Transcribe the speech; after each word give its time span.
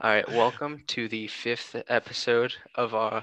All 0.00 0.10
right, 0.10 0.28
welcome 0.28 0.84
to 0.86 1.08
the 1.08 1.26
fifth 1.26 1.74
episode 1.88 2.54
of 2.76 2.94
uh, 2.94 3.22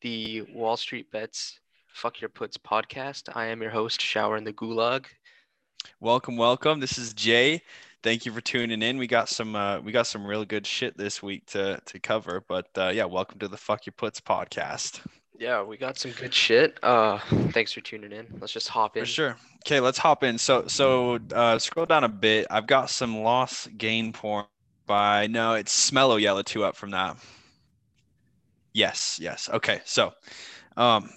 the 0.00 0.42
Wall 0.52 0.76
Street 0.76 1.12
Bets 1.12 1.60
Fuck 1.86 2.20
Your 2.20 2.30
Puts 2.30 2.56
podcast. 2.56 3.28
I 3.36 3.46
am 3.46 3.62
your 3.62 3.70
host, 3.70 4.00
Shower 4.00 4.36
in 4.36 4.42
the 4.42 4.52
Gulag. 4.52 5.06
Welcome, 6.00 6.36
welcome. 6.36 6.80
This 6.80 6.98
is 6.98 7.14
Jay. 7.14 7.62
Thank 8.02 8.26
you 8.26 8.32
for 8.32 8.40
tuning 8.40 8.82
in. 8.82 8.98
We 8.98 9.06
got 9.06 9.28
some 9.28 9.54
uh, 9.54 9.78
we 9.78 9.92
got 9.92 10.08
some 10.08 10.26
real 10.26 10.44
good 10.44 10.66
shit 10.66 10.98
this 10.98 11.22
week 11.22 11.46
to 11.50 11.80
to 11.86 12.00
cover. 12.00 12.42
But 12.48 12.66
uh, 12.76 12.88
yeah, 12.88 13.04
welcome 13.04 13.38
to 13.38 13.46
the 13.46 13.56
Fuck 13.56 13.86
Your 13.86 13.94
Puts 13.96 14.20
podcast. 14.20 15.06
Yeah, 15.38 15.62
we 15.62 15.76
got 15.76 15.96
some 15.96 16.10
good 16.10 16.34
shit. 16.34 16.80
Uh, 16.82 17.20
thanks 17.50 17.72
for 17.72 17.82
tuning 17.82 18.10
in. 18.10 18.26
Let's 18.40 18.52
just 18.52 18.66
hop 18.66 18.96
in. 18.96 19.04
For 19.04 19.06
sure. 19.06 19.36
Okay, 19.64 19.78
let's 19.78 19.98
hop 19.98 20.24
in. 20.24 20.38
So 20.38 20.66
so 20.66 21.20
uh, 21.32 21.60
scroll 21.60 21.86
down 21.86 22.02
a 22.02 22.08
bit. 22.08 22.48
I've 22.50 22.66
got 22.66 22.90
some 22.90 23.22
loss 23.22 23.68
gain 23.76 24.12
porn 24.12 24.46
by 24.86 25.26
no, 25.26 25.54
it's 25.54 25.90
Smello 25.90 26.20
Yellow 26.20 26.42
two 26.42 26.64
up 26.64 26.76
from 26.76 26.90
that. 26.90 27.16
Yes, 28.72 29.18
yes. 29.20 29.48
Okay, 29.52 29.80
so 29.84 30.12
um 30.76 31.10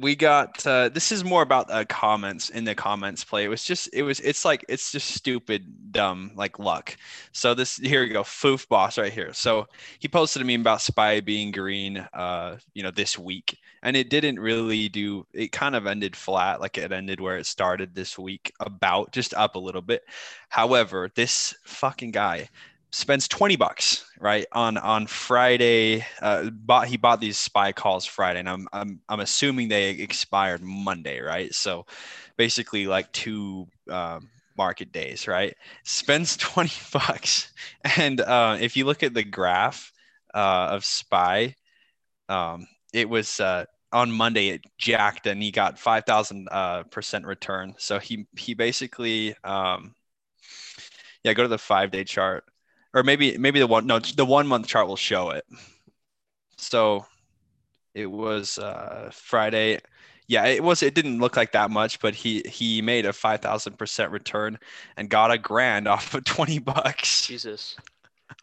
we 0.00 0.14
got 0.14 0.64
uh, 0.66 0.88
this 0.88 1.10
is 1.10 1.24
more 1.24 1.42
about 1.42 1.70
uh, 1.70 1.84
comments 1.86 2.50
in 2.50 2.64
the 2.64 2.74
comments 2.74 3.24
play. 3.24 3.44
It 3.44 3.48
was 3.48 3.64
just 3.64 3.88
it 3.92 4.02
was 4.02 4.20
it's 4.20 4.44
like 4.44 4.64
it's 4.68 4.92
just 4.92 5.10
stupid 5.10 5.92
dumb 5.92 6.30
like 6.36 6.58
luck. 6.58 6.96
So 7.32 7.54
this 7.54 7.76
here 7.76 8.02
we 8.02 8.10
go. 8.10 8.22
Foof 8.22 8.68
boss 8.68 8.96
right 8.96 9.12
here. 9.12 9.32
So 9.32 9.66
he 9.98 10.06
posted 10.06 10.42
a 10.42 10.44
meme 10.44 10.60
about 10.60 10.82
spy 10.82 11.20
being 11.20 11.50
green 11.50 11.98
uh 12.12 12.58
you 12.74 12.82
know 12.82 12.92
this 12.92 13.18
week. 13.18 13.58
And 13.82 13.96
it 13.96 14.10
didn't 14.10 14.38
really 14.38 14.88
do 14.88 15.26
it 15.32 15.50
kind 15.52 15.74
of 15.74 15.86
ended 15.86 16.14
flat 16.14 16.60
like 16.60 16.78
it 16.78 16.92
ended 16.92 17.20
where 17.20 17.38
it 17.38 17.46
started 17.46 17.94
this 17.94 18.18
week 18.18 18.52
about 18.60 19.12
just 19.12 19.34
up 19.34 19.56
a 19.56 19.60
little 19.60 19.82
bit. 19.82 20.02
However 20.48 21.10
this 21.14 21.54
fucking 21.64 22.12
guy 22.12 22.48
spends 22.90 23.28
20 23.28 23.56
bucks 23.56 24.04
right 24.18 24.46
on 24.52 24.78
on 24.78 25.06
friday 25.06 26.04
uh 26.22 26.48
bought 26.50 26.88
he 26.88 26.96
bought 26.96 27.20
these 27.20 27.36
spy 27.36 27.70
calls 27.70 28.06
friday 28.06 28.40
and 28.40 28.48
i'm 28.48 28.66
i'm, 28.72 29.00
I'm 29.08 29.20
assuming 29.20 29.68
they 29.68 29.90
expired 29.90 30.62
monday 30.62 31.20
right? 31.20 31.54
So 31.54 31.86
basically 32.36 32.86
like 32.86 33.12
two 33.12 33.68
um, 33.90 34.28
market 34.56 34.92
days 34.92 35.28
right? 35.28 35.54
Spends 35.84 36.36
20 36.38 36.70
bucks 36.92 37.52
and 37.96 38.20
uh, 38.20 38.56
if 38.60 38.76
you 38.76 38.84
look 38.84 39.02
at 39.02 39.14
the 39.14 39.24
graph 39.24 39.92
uh, 40.34 40.68
of 40.70 40.84
spy 40.84 41.54
um, 42.28 42.66
it 42.92 43.08
was 43.08 43.40
uh, 43.40 43.64
on 43.92 44.10
Monday 44.10 44.48
it 44.50 44.64
jacked 44.78 45.26
and 45.26 45.42
he 45.42 45.50
got 45.50 45.78
5000 45.78 46.48
uh, 46.50 46.82
percent 46.84 47.24
return. 47.26 47.74
So 47.78 47.98
he 47.98 48.26
he 48.36 48.54
basically 48.54 49.34
um, 49.44 49.94
yeah 51.24 51.32
go 51.32 51.42
to 51.42 51.48
the 51.48 51.58
five 51.58 51.90
day 51.90 52.04
chart 52.04 52.44
or 52.94 53.02
maybe 53.02 53.36
maybe 53.38 53.58
the 53.58 53.66
one 53.66 53.86
no 53.86 53.98
the 53.98 54.24
one 54.24 54.46
month 54.46 54.66
chart 54.66 54.88
will 54.88 54.96
show 54.96 55.30
it. 55.30 55.44
So 56.56 57.06
it 57.94 58.06
was 58.06 58.58
uh, 58.58 59.10
Friday. 59.12 59.80
Yeah, 60.26 60.44
it 60.44 60.62
was. 60.62 60.82
It 60.82 60.94
didn't 60.94 61.20
look 61.20 61.36
like 61.36 61.52
that 61.52 61.70
much, 61.70 62.00
but 62.00 62.14
he 62.14 62.42
he 62.46 62.82
made 62.82 63.06
a 63.06 63.12
five 63.12 63.40
thousand 63.40 63.78
percent 63.78 64.12
return 64.12 64.58
and 64.96 65.08
got 65.08 65.30
a 65.30 65.38
grand 65.38 65.88
off 65.88 66.14
of 66.14 66.24
twenty 66.24 66.58
bucks. 66.58 67.26
Jesus, 67.26 67.76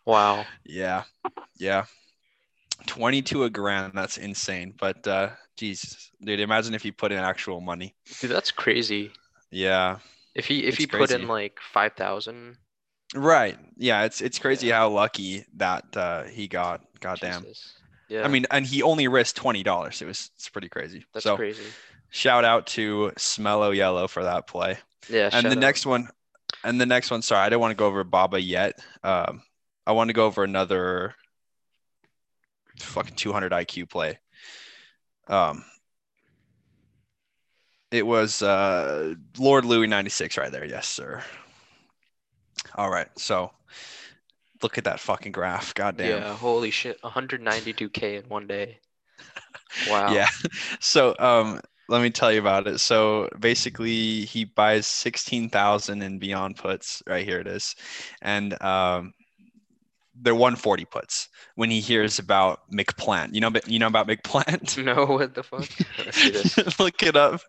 wow. 0.05 0.45
yeah, 0.63 1.03
yeah, 1.57 1.85
twenty 2.87 3.21
to 3.23 3.43
a 3.43 3.49
grand. 3.49 3.93
That's 3.93 4.17
insane. 4.17 4.73
But 4.79 5.07
uh, 5.07 5.29
Jesus, 5.57 6.09
dude, 6.23 6.39
imagine 6.39 6.73
if 6.73 6.85
you 6.85 6.91
put 6.91 7.11
in 7.11 7.19
actual 7.19 7.61
money. 7.61 7.95
Dude, 8.19 8.31
that's 8.31 8.51
crazy. 8.51 9.11
Yeah. 9.51 9.99
If 10.33 10.47
he 10.47 10.65
if 10.65 10.77
he 10.77 10.87
put 10.87 11.11
in 11.11 11.27
like 11.27 11.59
five 11.71 11.93
thousand 11.93 12.57
Right. 13.15 13.57
Yeah. 13.77 14.03
It's 14.03 14.21
it's 14.21 14.39
crazy 14.39 14.67
yeah. 14.67 14.79
how 14.79 14.89
lucky 14.89 15.45
that 15.55 15.85
uh, 15.95 16.23
he 16.23 16.47
got. 16.47 16.81
Goddamn. 16.99 17.43
Jesus. 17.43 17.73
Yeah. 18.09 18.23
I 18.23 18.27
mean, 18.27 18.45
and 18.51 18.65
he 18.65 18.83
only 18.83 19.07
risked 19.07 19.37
twenty 19.37 19.63
dollars. 19.63 20.01
It 20.01 20.05
was 20.05 20.29
it's 20.35 20.49
pretty 20.49 20.69
crazy. 20.69 21.05
That's 21.13 21.23
so, 21.23 21.35
crazy. 21.35 21.63
Shout 22.09 22.45
out 22.45 22.67
to 22.67 23.11
Smello 23.17 23.75
Yellow 23.75 24.07
for 24.07 24.23
that 24.23 24.47
play. 24.47 24.77
Yeah. 25.09 25.29
And 25.31 25.45
the 25.45 25.51
out. 25.51 25.57
next 25.57 25.85
one, 25.85 26.09
and 26.63 26.79
the 26.79 26.85
next 26.85 27.11
one. 27.11 27.21
Sorry, 27.21 27.41
I 27.41 27.49
don't 27.49 27.59
want 27.59 27.71
to 27.71 27.75
go 27.75 27.87
over 27.87 28.03
Baba 28.03 28.41
yet. 28.41 28.79
Um, 29.03 29.41
I 29.87 29.93
want 29.93 30.09
to 30.09 30.13
go 30.13 30.25
over 30.25 30.43
another 30.43 31.15
fucking 32.79 33.15
200 33.15 33.51
IQ 33.51 33.89
play. 33.89 34.19
Um, 35.27 35.63
it 37.91 38.05
was 38.05 38.41
uh 38.41 39.15
Lord 39.37 39.65
Louis 39.65 39.87
96 39.87 40.37
right 40.37 40.51
there. 40.51 40.65
Yes, 40.65 40.87
sir. 40.87 41.23
All 42.75 42.89
right. 42.89 43.07
So 43.17 43.51
look 44.61 44.77
at 44.77 44.83
that 44.85 44.99
fucking 44.99 45.31
graph. 45.31 45.73
Goddamn. 45.73 46.21
Yeah. 46.21 46.35
Holy 46.35 46.71
shit. 46.71 47.01
192K 47.01 48.23
in 48.23 48.29
one 48.29 48.47
day. 48.47 48.79
Wow. 49.89 50.13
yeah. 50.13 50.29
So, 50.79 51.15
um, 51.19 51.59
let 51.89 52.01
me 52.01 52.09
tell 52.09 52.31
you 52.31 52.39
about 52.39 52.65
it. 52.67 52.79
So 52.79 53.27
basically, 53.39 54.21
he 54.21 54.45
buys 54.45 54.87
16,000 54.87 56.01
in 56.01 56.17
Beyond 56.17 56.55
puts. 56.55 57.03
Right 57.05 57.25
here 57.25 57.39
it 57.39 57.47
is. 57.47 57.75
And, 58.21 58.61
um, 58.61 59.13
they're 60.21 60.33
140 60.33 60.85
puts 60.85 61.27
when 61.55 61.69
he 61.69 61.81
hears 61.81 62.19
about 62.19 62.61
McPlant. 62.71 63.33
You 63.33 63.41
know, 63.41 63.51
you 63.67 63.79
know 63.79 63.87
about 63.87 64.07
McPlant? 64.07 64.77
No, 64.85 65.05
what 65.05 65.33
the 65.33 65.43
fuck? 65.43 66.79
Look 66.79 67.03
it 67.03 67.17
up. 67.17 67.41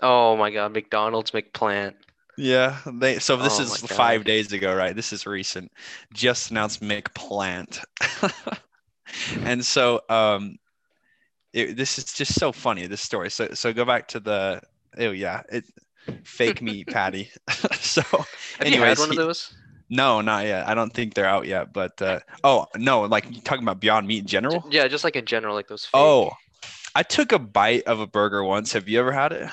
Oh 0.00 0.36
my 0.36 0.50
god, 0.50 0.72
McDonald's 0.72 1.32
McPlant. 1.32 1.94
Yeah, 2.38 2.78
they. 2.86 3.18
So 3.18 3.36
this 3.36 3.58
oh 3.58 3.62
is 3.62 3.78
five 3.78 4.22
days 4.22 4.52
ago, 4.52 4.72
right? 4.72 4.94
This 4.94 5.12
is 5.12 5.26
recent. 5.26 5.72
Just 6.12 6.52
announced 6.52 6.80
McPlant, 6.80 7.82
and 9.42 9.66
so 9.66 10.02
um, 10.08 10.56
it, 11.52 11.76
this 11.76 11.98
is 11.98 12.04
just 12.12 12.38
so 12.38 12.52
funny. 12.52 12.86
This 12.86 13.00
story. 13.00 13.28
So 13.30 13.48
so 13.54 13.72
go 13.72 13.84
back 13.84 14.06
to 14.08 14.20
the. 14.20 14.62
Oh 14.98 15.10
yeah, 15.10 15.42
it 15.50 15.64
fake 16.22 16.62
meat 16.62 16.86
patty. 16.92 17.28
so, 17.72 18.02
have 18.02 18.26
anyways, 18.60 18.76
you 18.76 18.84
had 18.84 18.98
one 18.98 19.10
of 19.10 19.16
those? 19.16 19.52
No, 19.90 20.20
not 20.20 20.44
yet. 20.44 20.68
I 20.68 20.74
don't 20.74 20.92
think 20.94 21.14
they're 21.14 21.26
out 21.26 21.46
yet. 21.46 21.72
But 21.72 22.00
uh, 22.00 22.20
oh 22.44 22.66
no, 22.76 23.00
like 23.00 23.42
talking 23.42 23.64
about 23.64 23.80
Beyond 23.80 24.06
Meat 24.06 24.20
in 24.20 24.26
general. 24.26 24.64
Yeah, 24.70 24.86
just 24.86 25.02
like 25.02 25.16
in 25.16 25.26
general, 25.26 25.56
like 25.56 25.66
those. 25.66 25.86
Fake. 25.86 26.00
Oh, 26.00 26.30
I 26.94 27.02
took 27.02 27.32
a 27.32 27.38
bite 27.40 27.82
of 27.88 27.98
a 27.98 28.06
burger 28.06 28.44
once. 28.44 28.72
Have 28.74 28.88
you 28.88 29.00
ever 29.00 29.10
had 29.10 29.32
it? 29.32 29.50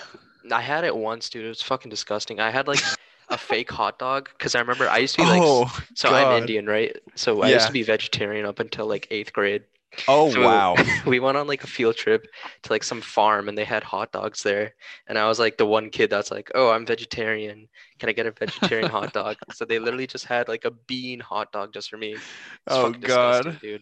I 0.52 0.62
had 0.62 0.84
it 0.84 0.96
once, 0.96 1.30
dude. 1.30 1.46
It 1.46 1.50
was 1.50 1.62
fucking 1.62 1.90
disgusting. 1.90 2.40
I 2.40 2.52
had 2.52 2.68
like 2.68 2.82
a 3.30 3.38
fake 3.38 3.72
hot 3.72 4.00
dog 4.00 4.30
because 4.38 4.56
I 4.56 4.60
remember 4.60 4.90
I 4.90 5.00
used 5.00 5.16
to 5.16 5.22
be 5.22 5.28
like, 5.28 5.42
oh, 5.44 5.66
so 5.94 6.10
God. 6.10 6.34
I'm 6.34 6.42
Indian, 6.42 6.68
right? 6.68 6.96
So 7.16 7.42
I 7.42 7.50
used 7.50 7.68
to 7.68 7.74
be 7.74 7.84
vegetarian 7.84 8.46
up 8.46 8.60
until 8.60 8.88
like 8.88 9.08
eighth 9.12 9.34
grade. 9.34 9.64
Oh 10.08 10.32
so 10.34 10.42
wow. 10.42 10.76
we 11.06 11.20
went 11.20 11.38
on 11.38 11.48
like 11.48 11.64
a 11.64 11.68
field 11.68 11.96
trip 11.96 12.28
to 12.64 12.72
like 12.72 12.84
some 12.84 13.02
farm 13.02 13.50
and 13.50 13.58
they 13.58 13.64
had 13.64 13.84
hot 13.84 14.12
dogs 14.12 14.44
there. 14.44 14.74
And 15.08 15.18
I 15.18 15.28
was 15.28 15.40
like 15.40 15.58
the 15.58 15.66
one 15.66 15.90
kid 15.90 16.10
that's 16.10 16.32
like, 16.32 16.52
Oh, 16.56 16.72
I'm 16.72 16.86
vegetarian. 16.86 17.68
Can 18.00 18.10
I 18.10 18.12
get 18.12 18.26
a 18.26 18.32
vegetarian 18.32 18.90
hot 18.90 19.14
dog? 19.14 19.38
So 19.54 19.66
they 19.66 19.80
literally 19.80 20.08
just 20.08 20.26
had 20.26 20.48
like 20.48 20.66
a 20.66 20.72
bean 20.72 21.20
hot 21.20 21.52
dog 21.52 21.74
just 21.74 21.90
for 21.90 21.98
me. 21.98 22.14
It's 22.14 22.22
oh 22.68 22.92
god. 22.92 23.60
Dude. 23.62 23.82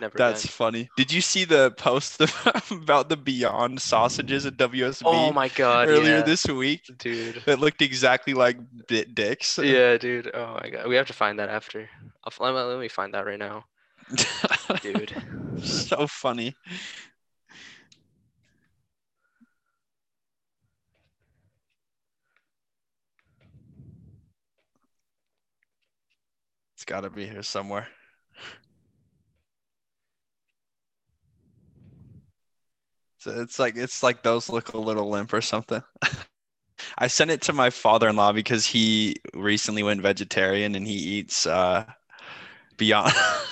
Never 0.00 0.16
That's 0.16 0.46
funny. 0.46 0.88
Did 0.96 1.12
you 1.12 1.20
see 1.20 1.44
the 1.44 1.70
post 1.72 2.20
about 2.70 3.08
the 3.08 3.16
Beyond 3.16 3.80
sausages 3.80 4.46
at 4.46 4.56
WSB? 4.56 5.02
Oh 5.04 5.32
my 5.32 5.48
god. 5.48 5.88
Earlier 5.88 6.18
yeah. 6.18 6.22
this 6.22 6.46
week? 6.46 6.82
Dude. 6.98 7.42
That 7.46 7.60
looked 7.60 7.82
exactly 7.82 8.34
like 8.34 8.56
bit 8.88 9.14
dicks. 9.14 9.58
Yeah, 9.58 9.96
dude. 9.96 10.30
Oh 10.34 10.58
my 10.62 10.70
god. 10.70 10.88
We 10.88 10.96
have 10.96 11.06
to 11.06 11.12
find 11.12 11.38
that 11.38 11.48
after. 11.48 11.88
I'll, 12.24 12.52
let 12.52 12.80
me 12.80 12.88
find 12.88 13.14
that 13.14 13.26
right 13.26 13.38
now. 13.38 13.64
Dude. 14.82 15.12
so 15.62 16.06
funny. 16.06 16.54
It's 26.74 26.84
got 26.84 27.00
to 27.02 27.10
be 27.10 27.26
here 27.26 27.42
somewhere. 27.42 27.88
So 33.18 33.40
it's 33.40 33.58
like 33.58 33.76
it's 33.76 34.02
like 34.02 34.22
those 34.22 34.50
look 34.50 34.74
a 34.74 34.78
little 34.78 35.08
limp 35.08 35.32
or 35.32 35.40
something. 35.40 35.82
I 36.98 37.06
sent 37.06 37.30
it 37.30 37.42
to 37.42 37.52
my 37.52 37.70
father-in-law 37.70 38.32
because 38.32 38.66
he 38.66 39.16
recently 39.34 39.82
went 39.82 40.02
vegetarian 40.02 40.74
and 40.74 40.86
he 40.86 40.94
eats 40.94 41.46
uh 41.46 41.84
beyond 42.76 43.12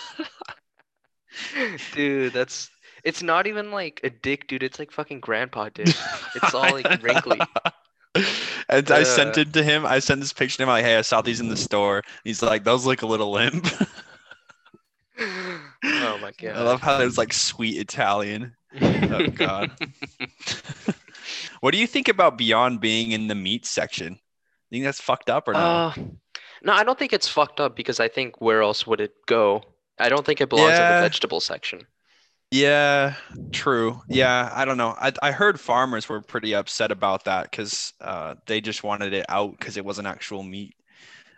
dude, 1.95 2.33
that's 2.33 2.71
it's 3.05 3.23
not 3.23 3.47
even 3.47 3.71
like 3.71 4.01
a 4.05 4.11
dick, 4.11 4.49
dude. 4.49 4.63
It's 4.63 4.79
like 4.79 4.91
fucking 4.91 5.21
grandpa 5.21 5.69
dick. 5.71 5.89
It's 6.35 6.55
all 6.55 6.73
like 6.73 7.03
wrinkly. 7.03 7.41
and 8.69 8.91
uh, 8.91 8.95
I 8.95 9.03
sent 9.03 9.37
it 9.39 9.53
to 9.55 9.63
him. 9.63 9.85
I 9.85 9.99
sent 9.99 10.21
this 10.21 10.33
picture 10.33 10.57
to 10.59 10.63
him 10.65 10.69
like, 10.69 10.85
"Hey, 10.85 10.97
I 10.97 11.03
saw 11.03 11.21
these 11.23 11.41
in 11.41 11.49
the 11.49 11.57
store." 11.57 12.03
He's 12.25 12.43
like, 12.43 12.65
"Those 12.65 12.87
look 12.87 13.03
a 13.03 13.07
little 13.07 13.33
limp." 13.33 13.67
oh 15.21 16.19
my 16.21 16.33
god! 16.39 16.43
I 16.57 16.63
love 16.63 16.81
how 16.81 16.99
there's 16.99 17.19
like 17.19 17.33
sweet 17.33 17.79
Italian. 17.79 18.55
oh 18.81 19.27
god. 19.29 19.71
what 21.61 21.73
do 21.73 21.79
you 21.79 21.87
think 21.87 22.09
about 22.09 22.39
Beyond 22.39 22.81
being 22.81 23.13
in 23.13 23.29
the 23.29 23.35
meat 23.35 23.67
section? 23.67 24.19
You 24.71 24.77
think 24.77 24.85
that's 24.85 25.01
fucked 25.01 25.29
up 25.29 25.49
or 25.49 25.53
not? 25.53 25.99
Uh, 25.99 26.03
No, 26.63 26.73
I 26.73 26.85
don't 26.85 26.99
think 26.99 27.13
it's 27.13 27.29
fucked 27.29 27.61
up 27.61 27.77
because 27.77 28.01
I 28.01 28.09
think 28.09 28.41
where 28.41 28.63
else 28.63 28.87
would 28.87 29.01
it 29.01 29.15
go? 29.27 29.63
I 30.03 30.11
don't 30.11 30.27
think 30.27 30.43
it 30.43 30.51
belongs 30.51 30.81
in 30.81 30.89
the 30.89 30.95
vegetable 30.95 31.41
section. 31.41 31.87
Yeah, 32.51 33.15
true. 33.51 34.03
Yeah, 34.09 34.51
I 34.53 34.65
don't 34.65 34.77
know. 34.77 34.95
I, 35.01 35.13
I 35.23 35.33
heard 35.33 35.59
farmers 35.59 36.09
were 36.09 36.21
pretty 36.21 36.55
upset 36.55 36.91
about 36.91 37.25
that 37.25 37.51
because 37.51 37.95
uh, 38.01 38.35
they 38.47 38.61
just 38.61 38.83
wanted 38.85 39.15
it 39.15 39.25
out 39.29 39.53
because 39.53 39.77
it 39.77 39.85
wasn't 39.85 40.07
actual 40.09 40.43
meat. 40.43 40.75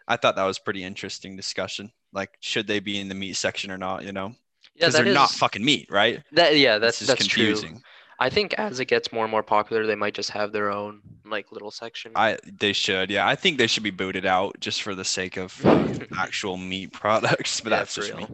I 0.09 0.17
thought 0.17 0.37
that 0.37 0.45
was 0.45 0.59
pretty 0.59 0.85
interesting 0.85 1.37
discussion. 1.37 1.93
Like, 2.13 2.37
should 2.41 2.67
they 2.67 2.81
be 2.81 2.99
in 3.01 3.09
the 3.09 3.15
meat 3.17 3.35
section 3.37 3.71
or 3.71 3.79
not? 3.79 4.05
You 4.05 4.13
know, 4.13 4.35
Yeah, 4.75 4.89
because 4.89 4.97
that 4.97 5.05
they're 5.05 5.07
not 5.07 5.37
fucking 5.37 5.65
meat, 5.65 5.89
right? 5.91 6.23
That 6.33 6.59
yeah, 6.59 6.79
that's 6.79 7.03
is 7.03 7.15
that's 7.15 7.27
true. 7.27 7.67
confusing. 7.67 7.83
I 8.19 8.31
think 8.31 8.55
as 8.55 8.79
it 8.81 8.87
gets 8.87 9.13
more 9.13 9.25
and 9.25 9.31
more 9.31 9.43
popular, 9.43 9.87
they 9.87 9.95
might 9.95 10.15
just 10.15 10.31
have 10.31 10.53
their 10.53 10.71
own 10.71 11.14
like 11.25 11.53
little 11.53 11.71
section. 11.71 12.13
I 12.15 12.39
they 12.45 12.73
should. 12.73 13.11
Yeah, 13.11 13.27
I 13.27 13.35
think 13.35 13.59
they 13.59 13.67
should 13.67 13.83
be 13.83 13.91
booted 13.91 14.27
out 14.27 14.59
just 14.61 14.83
for 14.83 14.95
the 14.95 15.05
sake 15.05 15.37
of 15.37 15.67
actual 16.19 16.57
meat 16.57 16.93
products. 16.93 17.61
But 17.61 17.71
Yeah, 17.71 17.79
that's 17.79 17.95
just 17.95 18.15
me. 18.15 18.29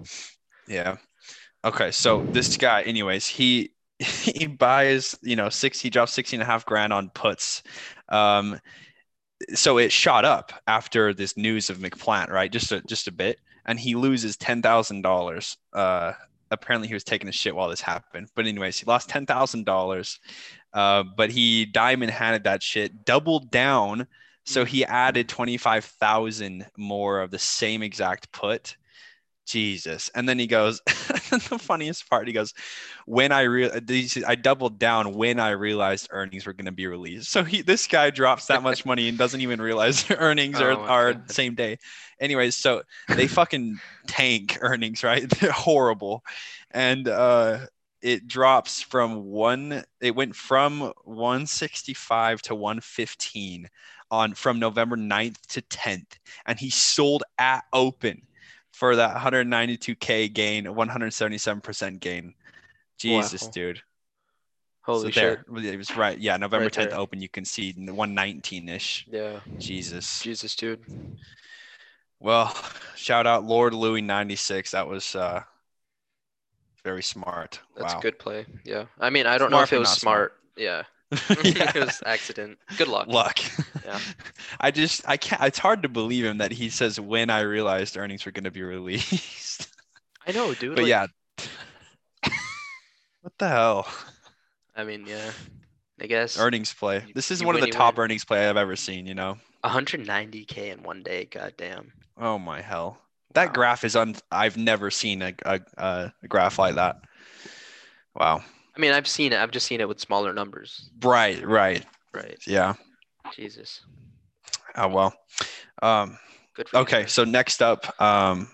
Yeah. 0.69 0.97
Okay. 1.65 1.91
So 1.93 2.27
this 2.33 2.57
guy, 2.57 2.83
anyways, 2.83 3.27
he 3.27 3.73
he 3.99 4.47
buys, 4.47 5.17
you 5.23 5.37
know, 5.37 5.49
six, 5.49 5.81
he 5.81 5.91
drops 5.91 6.13
16 6.15 6.41
and 6.41 6.49
a 6.49 6.51
half 6.51 6.67
grand 6.67 6.93
on 6.93 7.11
puts. 7.11 7.63
Um, 8.09 8.61
so 9.55 9.79
it 9.79 9.93
shot 9.93 10.25
up 10.25 10.53
after 10.67 11.15
this 11.15 11.37
news 11.37 11.71
of 11.71 11.79
McPlant, 11.79 12.31
right? 12.31 12.51
Just 12.53 12.73
a 12.73 12.83
just 12.83 13.09
a 13.09 13.13
bit. 13.13 13.39
And 13.67 13.79
he 13.81 13.95
loses 13.95 14.37
ten 14.37 14.63
thousand 14.63 15.03
dollars. 15.03 15.57
Uh 15.73 16.13
apparently 16.51 16.89
he 16.89 16.95
was 16.95 17.05
taking 17.05 17.29
a 17.29 17.33
shit 17.33 17.55
while 17.55 17.69
this 17.69 17.81
happened. 17.81 18.29
But 18.35 18.47
anyways, 18.47 18.79
he 18.79 18.87
lost 18.87 19.09
ten 19.09 19.27
thousand 19.27 19.65
dollars. 19.65 20.21
Uh, 20.73 21.05
but 21.17 21.31
he 21.31 21.65
diamond 21.67 22.11
handed 22.11 22.45
that 22.45 22.63
shit, 22.63 23.05
doubled 23.05 23.51
down. 23.51 24.07
So 24.47 24.65
he 24.65 24.85
added 24.85 25.29
25,000 25.29 26.67
more 26.77 27.21
of 27.21 27.31
the 27.31 27.39
same 27.39 27.83
exact 27.83 28.33
put. 28.33 28.77
Jesus. 29.47 30.11
And 30.15 30.29
then 30.29 30.39
he 30.39 30.47
goes, 30.47 30.81
the 30.87 31.59
funniest 31.61 32.09
part, 32.09 32.27
he 32.27 32.33
goes, 32.33 32.55
when 33.07 33.33
I 33.33 33.43
re- 33.43 33.71
I 34.27 34.35
doubled 34.37 34.79
down 34.79 35.15
when 35.15 35.41
I 35.41 35.51
realized 35.51 36.09
earnings 36.11 36.47
were 36.47 36.53
going 36.53 36.67
to 36.67 36.73
be 36.73 36.87
released. 36.87 37.31
So 37.31 37.43
he, 37.43 37.63
this 37.63 37.87
guy 37.87 38.11
drops 38.11 38.47
that 38.47 38.63
much 38.63 38.87
money 38.87 39.09
and 39.09 39.19
doesn't 39.19 39.41
even 39.41 39.61
realize 39.61 40.09
earnings 40.11 40.61
are, 40.61 40.73
Oh 40.73 40.85
are 40.85 41.15
God. 41.15 41.31
same 41.31 41.55
day. 41.55 41.79
Anyways, 42.21 42.55
so 42.55 42.83
they 43.09 43.27
fucking 43.27 43.79
tank 44.07 44.59
earnings, 44.61 45.03
right? 45.03 45.29
They're 45.41 45.51
horrible. 45.53 46.23
And, 46.71 47.09
uh, 47.09 47.67
it 48.03 48.27
drops 48.27 48.81
from 48.81 49.25
one, 49.27 49.85
it 50.01 50.15
went 50.15 50.35
from 50.35 50.93
165 51.05 52.43
to 52.43 52.55
115 52.55 53.69
on 54.11 54.35
from 54.35 54.59
November 54.59 54.97
9th 54.97 55.41
to 55.49 55.63
10th. 55.63 56.19
And 56.47 56.59
he 56.59 56.71
sold 56.71 57.23
at 57.39 57.65
open 57.73 58.23
for 58.73 58.97
that 58.97 59.17
192k 59.17 60.33
gain, 60.33 60.65
177% 60.65 62.01
gain. 62.01 62.35
Jesus, 62.99 63.43
Wow. 63.43 63.51
dude. 63.53 63.83
Holy 64.83 65.03
so 65.05 65.11
shit! 65.11 65.41
there, 65.55 65.73
it 65.73 65.77
was 65.77 65.95
right. 65.97 66.19
Yeah, 66.19 66.37
November 66.39 66.65
Right 66.65 66.73
10th 66.73 66.91
there. 66.91 66.99
open. 66.99 67.21
You 67.21 67.29
can 67.29 67.45
see 67.45 67.73
119 67.73 68.69
ish. 68.69 69.07
Yeah, 69.11 69.41
Jesus. 69.59 70.23
Jesus, 70.23 70.57
dude. 70.57 70.81
Well, 72.19 72.55
shout 72.97 73.27
out 73.27 73.45
Lord 73.45 73.75
Louis 73.75 74.03
96. 74.03 74.71
That 74.73 74.89
was 74.89 75.15
uh, 75.15 75.43
very 76.83 77.03
smart. 77.03 77.61
That's 77.77 77.95
wow. 77.95 77.99
a 77.99 78.03
good 78.03 78.19
play. 78.19 78.47
Yeah, 78.65 78.87
I 78.99 79.11
mean, 79.11 79.27
I 79.27 79.39
don't 79.39 79.51
know 79.51 79.61
if 79.61 79.73
it 79.73 79.79
was 79.79 79.91
smart. 79.91 80.33
smart. 80.33 80.37
Yeah, 80.57 80.83
yeah. 81.45 81.73
it 81.75 81.87
was 81.87 82.03
accident. 82.07 82.59
Good 82.79 82.89
luck. 82.89 83.09
Luck. 83.09 83.39
Yeah. 83.85 83.99
I 84.61 84.71
just 84.71 85.03
I 85.09 85.17
can't. 85.17 85.43
It's 85.43 85.59
hard 85.59 85.83
to 85.83 85.89
believe 85.89 86.25
him 86.25 86.39
that 86.39 86.53
he 86.53 86.71
says 86.71 87.01
when 87.01 87.31
I 87.31 87.41
realized 87.41 87.97
earnings 87.97 88.25
were 88.25 88.33
going 88.33 88.45
to 88.45 88.51
be 88.51 88.63
released. 88.63 89.69
I 90.27 90.33
know, 90.33 90.55
dude. 90.55 90.77
but 90.77 90.83
like- 90.83 90.89
yeah. 90.89 91.07
what 93.23 93.37
the 93.39 93.49
hell? 93.49 93.89
I 94.77 94.85
mean, 94.85 95.07
yeah. 95.07 95.33
I 96.01 96.07
guess 96.07 96.39
Earnings 96.39 96.73
play. 96.73 97.05
You- 97.07 97.15
This 97.15 97.31
is 97.31 97.45
one 97.45 97.55
of 97.55 97.61
the 97.61 97.71
top 97.71 97.97
win. 97.97 98.05
earnings 98.05 98.25
play 98.25 98.49
I've 98.49 98.57
ever 98.57 98.77
seen. 98.77 99.07
You 99.07 99.15
know. 99.15 99.39
190k 99.65 100.73
in 100.73 100.83
one 100.83 101.03
day. 101.03 101.27
God 101.27 101.55
damn. 101.57 101.93
Oh 102.17 102.39
my 102.39 102.61
hell. 102.61 102.99
That 103.35 103.49
Wow. 103.49 103.53
graph 103.53 103.85
is 103.85 103.97
un. 103.97 104.17
I've 104.31 104.57
never 104.57 104.91
seen 104.91 105.23
a, 105.23 105.33
a, 105.45 105.61
a 105.79 106.13
graph 106.29 106.59
like 106.59 106.75
that. 106.75 106.97
Wow. 108.15 108.43
I 108.77 108.81
mean, 108.81 108.93
I've 108.93 109.07
seen 109.09 109.33
it. 109.33 109.39
I've 109.39 109.51
just 109.51 109.67
seen 109.67 109.81
it 109.81 109.89
with 109.89 110.01
smaller 110.01 110.33
numbers. 110.33 110.91
Right. 111.03 111.45
Right. 111.45 111.85
Right. 112.13 112.39
Yeah. 112.47 112.75
Jesus. 113.35 113.81
Oh 114.77 114.89
well. 114.89 115.15
Um, 115.83 116.19
Good 116.55 116.69
for 116.69 116.77
you, 116.77 116.83
okay. 116.83 116.99
man. 117.01 117.09
So 117.09 117.25
next 117.25 117.63
up, 117.63 118.01
um, 118.01 118.49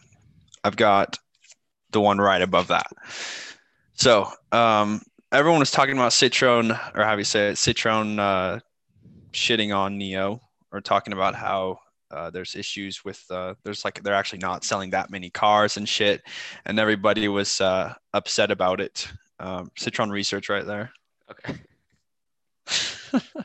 I've 0.65 0.77
got 0.77 1.19
the 1.91 2.01
one 2.01 2.19
right 2.19 2.43
above 2.43 2.69
that. 2.69 2.87
So 3.95 4.29
um, 4.53 5.01
everyone 5.33 5.61
was 5.61 5.71
talking 5.71 5.97
about 5.97 6.13
Citron, 6.13 6.73
or 6.73 7.05
how 7.05 7.13
do 7.15 7.19
you 7.21 7.25
say 7.25 7.49
it? 7.51 7.59
Citron 7.59 8.19
uh, 8.19 8.61
shitting 9.33 9.75
on 9.75 9.99
NIO, 9.99 10.41
or 10.73 10.81
talking 10.81 11.13
about 11.13 11.35
how 11.35 11.79
uh, 12.11 12.31
there's 12.31 12.55
issues 12.55 13.05
with 13.05 13.25
uh, 13.31 13.55
there's 13.65 13.85
like 13.85 14.03
they're 14.03 14.15
actually 14.15 14.39
not 14.39 14.65
selling 14.65 14.91
that 14.91 15.11
many 15.11 15.31
cars 15.31 15.77
and 15.77 15.89
shit, 15.89 16.23
and 16.65 16.79
everybody 16.79 17.29
was 17.29 17.61
uh, 17.61 17.95
upset 18.15 18.51
about 18.51 18.81
it. 18.81 19.09
Um, 19.39 19.71
Citron 19.77 20.11
Research 20.11 20.49
right 20.49 20.67
there. 20.67 20.91
Okay. 21.31 21.55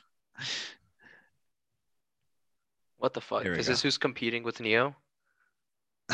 What 3.02 3.16
the 3.16 3.22
fuck? 3.22 3.44
Is 3.48 3.66
go. 3.66 3.74
this 3.74 3.82
who's 3.82 3.98
competing 3.98 4.44
with 4.44 4.60
NIO? 4.60 4.94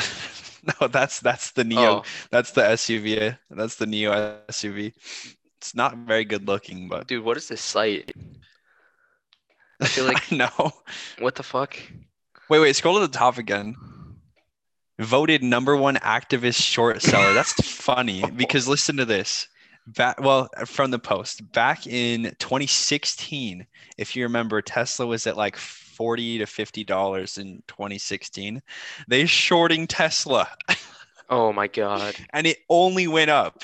no, 0.80 0.88
that's 0.88 1.20
that's 1.20 1.50
the 1.50 1.62
NIO. 1.62 2.00
Oh, 2.00 2.02
That's 2.30 2.52
the 2.52 2.62
SUV. 2.62 3.36
That's 3.50 3.76
the 3.76 3.84
NIO 3.84 4.38
SUV. 4.48 4.94
It's 5.58 5.74
not 5.74 5.98
very 5.98 6.24
good 6.24 6.48
looking, 6.48 6.88
but 6.88 7.06
dude, 7.06 7.22
what 7.22 7.36
is 7.36 7.46
this 7.46 7.60
site? 7.60 8.10
I 9.82 9.86
feel 9.86 10.04
like- 10.12 10.32
no. 10.32 10.48
What 11.18 11.34
the 11.34 11.42
fuck? 11.42 11.76
Wait, 12.48 12.60
wait, 12.60 12.74
scroll 12.76 12.94
to 13.00 13.06
the 13.06 13.08
top 13.18 13.38
again. 13.38 13.76
Voted 14.98 15.42
number 15.42 15.76
one 15.76 15.96
activist 15.96 16.60
short 16.62 17.02
seller. 17.02 17.32
That's 17.32 17.52
funny 17.52 18.24
because 18.36 18.66
listen 18.66 18.96
to 18.96 19.04
this. 19.04 19.46
Back, 19.86 20.20
well, 20.20 20.48
from 20.66 20.90
the 20.90 20.98
post 20.98 21.50
back 21.52 21.86
in 21.86 22.24
2016, 22.38 23.66
if 23.96 24.14
you 24.16 24.24
remember, 24.24 24.60
Tesla 24.60 25.06
was 25.06 25.26
at 25.26 25.36
like 25.36 25.56
40 25.56 26.38
to 26.38 26.46
50 26.46 26.84
dollars 26.84 27.38
in 27.38 27.62
2016. 27.68 28.60
They 29.08 29.26
shorting 29.26 29.86
Tesla. 29.86 30.48
Oh 31.30 31.52
my 31.52 31.66
god. 31.66 32.14
and 32.32 32.46
it 32.46 32.56
only 32.70 33.06
went 33.06 33.28
up. 33.30 33.62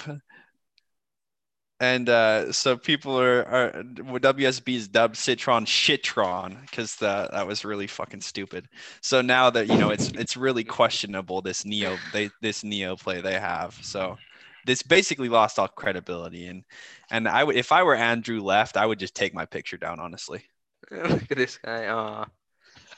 And 1.80 2.08
uh, 2.08 2.52
so 2.52 2.76
people 2.76 3.18
are, 3.18 3.44
are 3.46 3.72
WSB 3.82 4.76
is 4.76 4.88
dubbed 4.88 5.16
Citron 5.16 5.64
Shitron 5.64 6.60
because 6.62 6.94
that 6.96 7.32
that 7.32 7.46
was 7.46 7.64
really 7.64 7.88
fucking 7.88 8.20
stupid. 8.20 8.68
So 9.00 9.20
now 9.22 9.50
that 9.50 9.66
you 9.66 9.76
know 9.76 9.90
it's 9.90 10.08
it's 10.10 10.36
really 10.36 10.62
questionable 10.62 11.42
this 11.42 11.64
NIO 11.64 11.98
they 12.12 12.30
this 12.40 12.62
NIO 12.62 12.98
play 12.98 13.20
they 13.20 13.38
have. 13.40 13.76
So 13.82 14.16
this 14.64 14.82
basically 14.82 15.28
lost 15.28 15.58
all 15.58 15.66
credibility 15.66 16.46
and 16.46 16.62
and 17.10 17.26
I 17.28 17.42
would 17.42 17.56
if 17.56 17.72
I 17.72 17.82
were 17.82 17.96
Andrew 17.96 18.40
Left 18.40 18.76
I 18.76 18.86
would 18.86 19.00
just 19.00 19.16
take 19.16 19.34
my 19.34 19.44
picture 19.44 19.76
down 19.76 19.98
honestly. 19.98 20.44
Look 20.92 21.30
at 21.30 21.36
this 21.36 21.58
guy. 21.58 21.88
Aw. 21.88 22.24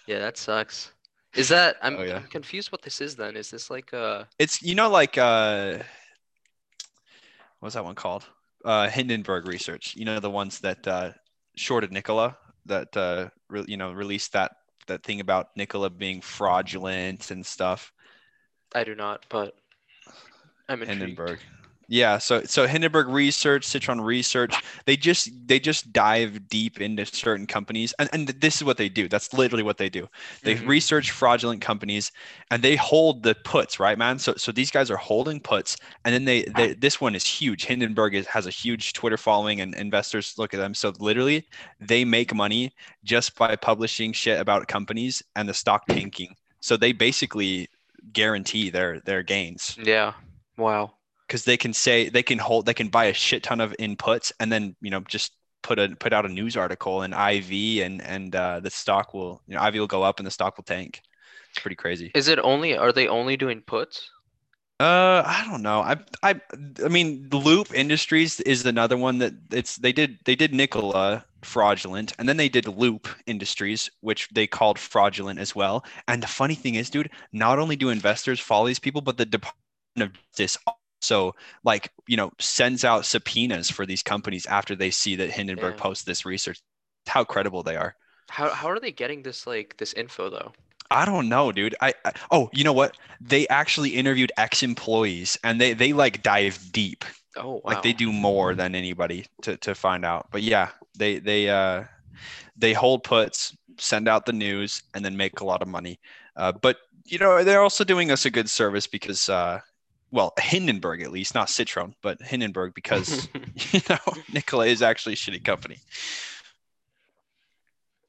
Yeah, 0.06 0.18
that 0.18 0.36
sucks. 0.36 0.92
Is 1.34 1.48
that 1.48 1.76
I'm, 1.82 1.96
Oh, 1.96 2.02
yeah. 2.02 2.16
I'm 2.16 2.26
confused 2.28 2.72
what 2.72 2.82
this 2.82 3.00
is 3.00 3.16
then. 3.16 3.36
Is 3.36 3.50
this 3.50 3.70
like 3.70 3.94
uh 3.94 4.24
It's 4.38 4.62
you 4.62 4.74
know 4.74 4.90
like 4.90 5.16
uh 5.16 5.78
what's 7.60 7.74
that 7.74 7.84
one 7.84 7.94
called? 7.94 8.26
Uh 8.66 8.88
Hindenburg 8.90 9.46
research. 9.46 9.94
You 9.96 10.04
know 10.04 10.20
the 10.20 10.30
ones 10.30 10.60
that 10.60 10.86
uh 10.86 11.12
shorted 11.56 11.92
Nikola 11.92 12.36
that 12.66 12.96
uh 12.96 13.28
re- 13.48 13.64
you 13.68 13.76
know 13.76 13.92
released 13.92 14.32
that 14.32 14.52
that 14.88 15.04
thing 15.04 15.20
about 15.20 15.48
Nikola 15.56 15.88
being 15.88 16.20
fraudulent 16.20 17.30
and 17.30 17.46
stuff. 17.46 17.92
I 18.74 18.84
do 18.84 18.94
not, 18.94 19.24
but 19.30 19.54
I'm 20.68 20.82
intrigued. 20.82 21.00
Hindenburg. 21.00 21.40
Yeah, 21.88 22.18
so 22.18 22.42
so 22.44 22.66
Hindenburg 22.66 23.06
Research, 23.06 23.64
Citron 23.64 24.00
Research, 24.00 24.60
they 24.86 24.96
just 24.96 25.30
they 25.46 25.60
just 25.60 25.92
dive 25.92 26.48
deep 26.48 26.80
into 26.80 27.06
certain 27.06 27.46
companies, 27.46 27.94
and 28.00 28.08
and 28.12 28.26
this 28.28 28.56
is 28.56 28.64
what 28.64 28.76
they 28.76 28.88
do. 28.88 29.08
That's 29.08 29.32
literally 29.32 29.62
what 29.62 29.78
they 29.78 29.88
do. 29.88 30.08
They 30.42 30.56
Mhm. 30.56 30.66
research 30.66 31.12
fraudulent 31.12 31.60
companies, 31.60 32.10
and 32.50 32.60
they 32.62 32.74
hold 32.74 33.22
the 33.22 33.36
puts, 33.44 33.78
right, 33.78 33.96
man? 33.96 34.18
So 34.18 34.34
so 34.36 34.50
these 34.50 34.70
guys 34.72 34.90
are 34.90 34.96
holding 34.96 35.38
puts, 35.40 35.76
and 36.04 36.12
then 36.12 36.24
they, 36.24 36.42
they 36.44 36.74
this 36.74 37.00
one 37.00 37.14
is 37.14 37.24
huge. 37.26 37.64
Hindenburg 37.66 38.16
is, 38.16 38.26
has 38.26 38.46
a 38.48 38.50
huge 38.50 38.92
Twitter 38.92 39.16
following, 39.16 39.60
and 39.60 39.72
investors 39.76 40.34
look 40.38 40.54
at 40.54 40.58
them. 40.58 40.74
So 40.74 40.92
literally, 40.98 41.46
they 41.80 42.04
make 42.04 42.34
money 42.34 42.74
just 43.04 43.36
by 43.36 43.54
publishing 43.54 44.12
shit 44.12 44.40
about 44.40 44.66
companies 44.66 45.22
and 45.36 45.48
the 45.48 45.54
stock 45.54 45.86
tanking. 45.88 46.34
So 46.60 46.76
they 46.76 46.92
basically 46.92 47.68
guarantee 48.12 48.70
their 48.70 49.00
their 49.00 49.22
gains 49.22 49.78
Yeah. 49.82 50.14
Wow. 50.56 50.94
Because 51.26 51.44
they 51.44 51.56
can 51.56 51.72
say 51.72 52.08
they 52.08 52.22
can 52.22 52.38
hold 52.38 52.66
they 52.66 52.74
can 52.74 52.88
buy 52.88 53.06
a 53.06 53.12
shit 53.12 53.42
ton 53.42 53.60
of 53.60 53.74
inputs 53.78 54.32
and 54.40 54.50
then 54.50 54.76
you 54.80 54.90
know 54.90 55.00
just 55.00 55.32
put 55.66 55.78
a 55.78 55.88
put 55.98 56.12
out 56.12 56.24
a 56.24 56.28
news 56.28 56.56
article 56.56 57.02
and 57.02 57.12
IV 57.12 57.84
and 57.84 58.00
and 58.02 58.36
uh, 58.36 58.60
the 58.60 58.70
stock 58.70 59.12
will 59.12 59.42
you 59.46 59.56
know 59.56 59.66
IV 59.66 59.74
will 59.74 59.86
go 59.86 60.02
up 60.02 60.20
and 60.20 60.26
the 60.26 60.30
stock 60.30 60.56
will 60.56 60.64
tank. 60.64 61.02
It's 61.50 61.58
pretty 61.58 61.76
crazy. 61.76 62.12
Is 62.14 62.28
it 62.28 62.38
only? 62.38 62.76
Are 62.76 62.92
they 62.92 63.08
only 63.08 63.36
doing 63.36 63.62
puts? 63.62 64.10
Uh, 64.78 65.22
I 65.24 65.46
don't 65.50 65.62
know. 65.62 65.80
I 65.80 65.96
I 66.22 66.40
I 66.84 66.88
mean, 66.88 67.28
Loop 67.32 67.74
Industries 67.74 68.40
is 68.40 68.64
another 68.66 68.96
one 68.96 69.18
that 69.18 69.32
it's 69.50 69.76
they 69.76 69.92
did 69.92 70.18
they 70.24 70.36
did 70.36 70.54
Nikola 70.54 71.24
fraudulent, 71.42 72.12
and 72.18 72.28
then 72.28 72.36
they 72.36 72.48
did 72.48 72.68
Loop 72.68 73.08
Industries, 73.26 73.90
which 74.00 74.28
they 74.34 74.46
called 74.46 74.78
fraudulent 74.78 75.40
as 75.40 75.54
well. 75.54 75.84
And 76.06 76.22
the 76.22 76.26
funny 76.28 76.54
thing 76.54 76.74
is, 76.74 76.90
dude, 76.90 77.10
not 77.32 77.58
only 77.58 77.74
do 77.74 77.88
investors 77.88 78.38
follow 78.38 78.66
these 78.66 78.78
people, 78.78 79.00
but 79.00 79.16
the 79.16 79.24
Department 79.24 79.56
of 79.98 80.12
Justice 80.36 80.58
also 81.02 81.34
like 81.64 81.92
you 82.06 82.16
know 82.16 82.32
sends 82.40 82.84
out 82.84 83.06
subpoenas 83.06 83.70
for 83.70 83.86
these 83.86 84.02
companies 84.02 84.46
after 84.46 84.74
they 84.76 84.90
see 84.90 85.16
that 85.16 85.30
Hindenburg 85.30 85.76
Yeah. 85.76 85.80
posts 85.80 86.04
this 86.04 86.24
research. 86.24 86.60
How 87.06 87.24
credible 87.24 87.62
they 87.62 87.76
are. 87.76 87.96
How 88.28 88.50
how 88.50 88.70
are 88.70 88.78
they 88.78 88.92
getting 88.92 89.22
this 89.24 89.48
like 89.48 89.78
this 89.78 89.92
info 89.92 90.30
though? 90.30 90.54
I 90.90 91.04
don't 91.04 91.28
know, 91.28 91.50
dude. 91.52 91.74
I, 91.80 91.94
I 92.04 92.12
oh, 92.30 92.48
you 92.52 92.62
know 92.64 92.72
what? 92.72 92.96
They 93.20 93.48
actually 93.48 93.90
interviewed 93.90 94.30
ex-employees, 94.36 95.36
and 95.42 95.60
they 95.60 95.72
they 95.74 95.92
like 95.92 96.22
dive 96.22 96.60
deep. 96.72 97.04
Oh 97.36 97.60
wow. 97.64 97.70
Like 97.70 97.82
they 97.82 97.92
do 97.92 98.12
more 98.12 98.54
than 98.54 98.74
anybody 98.74 99.26
to 99.42 99.56
to 99.58 99.74
find 99.74 100.04
out. 100.04 100.28
But 100.30 100.42
yeah, 100.42 100.70
they 100.96 101.18
they 101.18 101.48
uh 101.50 101.84
they 102.56 102.72
hold 102.74 103.04
puts, 103.04 103.56
send 103.78 104.08
out 104.08 104.26
the 104.26 104.32
news, 104.32 104.82
and 104.94 105.04
then 105.04 105.16
make 105.16 105.40
a 105.40 105.46
lot 105.46 105.62
of 105.62 105.68
money. 105.68 106.00
Uh, 106.36 106.52
but 106.52 106.78
you 107.06 107.18
know 107.18 107.44
they're 107.44 107.62
also 107.62 107.84
doing 107.84 108.10
us 108.12 108.26
a 108.26 108.30
good 108.30 108.50
service 108.50 108.86
because 108.86 109.28
uh, 109.28 109.60
well 110.10 110.32
Hindenburg 110.38 111.02
at 111.02 111.10
least, 111.12 111.34
not 111.34 111.50
Citron, 111.50 111.94
but 112.02 112.20
Hindenburg 112.22 112.74
because 112.74 113.28
you 113.72 113.80
know 113.88 113.98
Nikola 114.32 114.66
is 114.66 114.82
actually 114.82 115.14
a 115.14 115.16
shitty 115.16 115.44
company. 115.44 115.78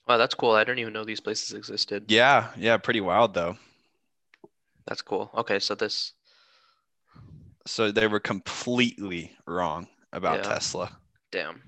wow, 0.08 0.18
that's 0.18 0.36
cool. 0.36 0.52
I 0.52 0.64
didn't 0.64 0.80
even 0.80 0.94
know 0.94 1.04
these 1.04 1.20
places 1.20 1.54
existed. 1.56 2.06
Yeah, 2.12 2.50
yeah, 2.58 2.78
pretty 2.78 3.02
wild 3.02 3.34
though. 3.34 3.58
That's 4.88 5.02
cool. 5.02 5.30
Okay, 5.36 5.60
so 5.60 5.76
this 5.76 6.14
So 7.66 7.92
they 7.92 8.08
were 8.08 8.22
completely 8.22 9.36
wrong 9.46 9.88
about 10.14 10.38
Yeah. 10.38 10.50
Tesla. 10.54 10.92
damn. 11.32 11.62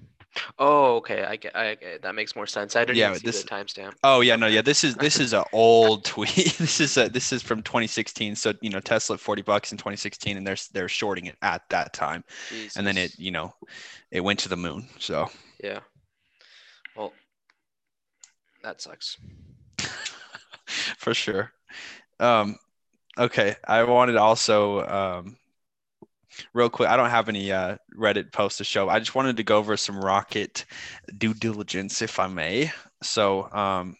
Oh, 0.59 0.97
okay. 0.97 1.23
I 1.23 1.35
get. 1.35 1.55
I 1.55 1.75
get. 1.75 2.01
That 2.03 2.13
makes 2.15 2.35
more 2.35 2.45
sense. 2.45 2.75
I 2.75 2.81
didn't 2.85 2.97
Yeah, 2.97 3.13
see 3.13 3.25
this- 3.25 3.43
the 3.43 3.49
timestamp. 3.49 3.93
Oh 4.03 4.21
yeah, 4.21 4.35
no, 4.35 4.47
yeah. 4.47 4.61
This 4.61 4.83
is 4.83 4.95
this 4.95 5.19
is 5.19 5.33
an 5.33 5.43
old 5.53 6.05
tweet. 6.05 6.35
This 6.59 6.79
is 6.79 6.97
a, 6.97 7.09
this 7.09 7.33
is 7.33 7.41
from 7.41 7.63
2016. 7.63 8.35
So 8.35 8.53
you 8.61 8.69
know 8.69 8.79
Tesla 8.79 9.15
at 9.15 9.19
40 9.19 9.41
bucks 9.41 9.71
in 9.71 9.77
2016, 9.77 10.37
and 10.37 10.45
they're 10.45 10.55
they're 10.71 10.87
shorting 10.89 11.25
it 11.25 11.35
at 11.41 11.63
that 11.69 11.93
time, 11.93 12.23
and 12.75 12.85
then 12.85 12.97
it 12.97 13.17
you 13.17 13.31
know 13.31 13.53
it 14.11 14.21
went 14.21 14.39
to 14.39 14.49
the 14.49 14.57
moon. 14.57 14.87
So 14.99 15.29
Yeah. 15.63 15.79
Well, 16.95 17.13
that 18.63 18.81
sucks. 18.81 19.17
for 20.97 21.13
sure. 21.15 21.51
Um, 22.19 22.57
okay, 23.17 23.55
I 23.67 23.83
wanted 23.83 24.13
to 24.13 24.21
also 24.21 24.85
um, 24.85 25.37
real 26.53 26.69
quick. 26.69 26.89
I 26.89 26.97
don't 26.97 27.09
have 27.09 27.29
any 27.29 27.51
uh, 27.51 27.77
Reddit 27.97 28.31
posts 28.31 28.57
to 28.59 28.63
show. 28.63 28.89
I 28.89 28.99
just 28.99 29.15
wanted 29.15 29.37
to 29.37 29.43
go 29.43 29.57
over 29.57 29.77
some 29.77 29.99
Rocket 29.99 30.65
due 31.17 31.33
diligence, 31.33 32.01
if 32.01 32.19
I 32.19 32.27
may. 32.27 32.71
So 33.03 33.49
um, 33.51 33.95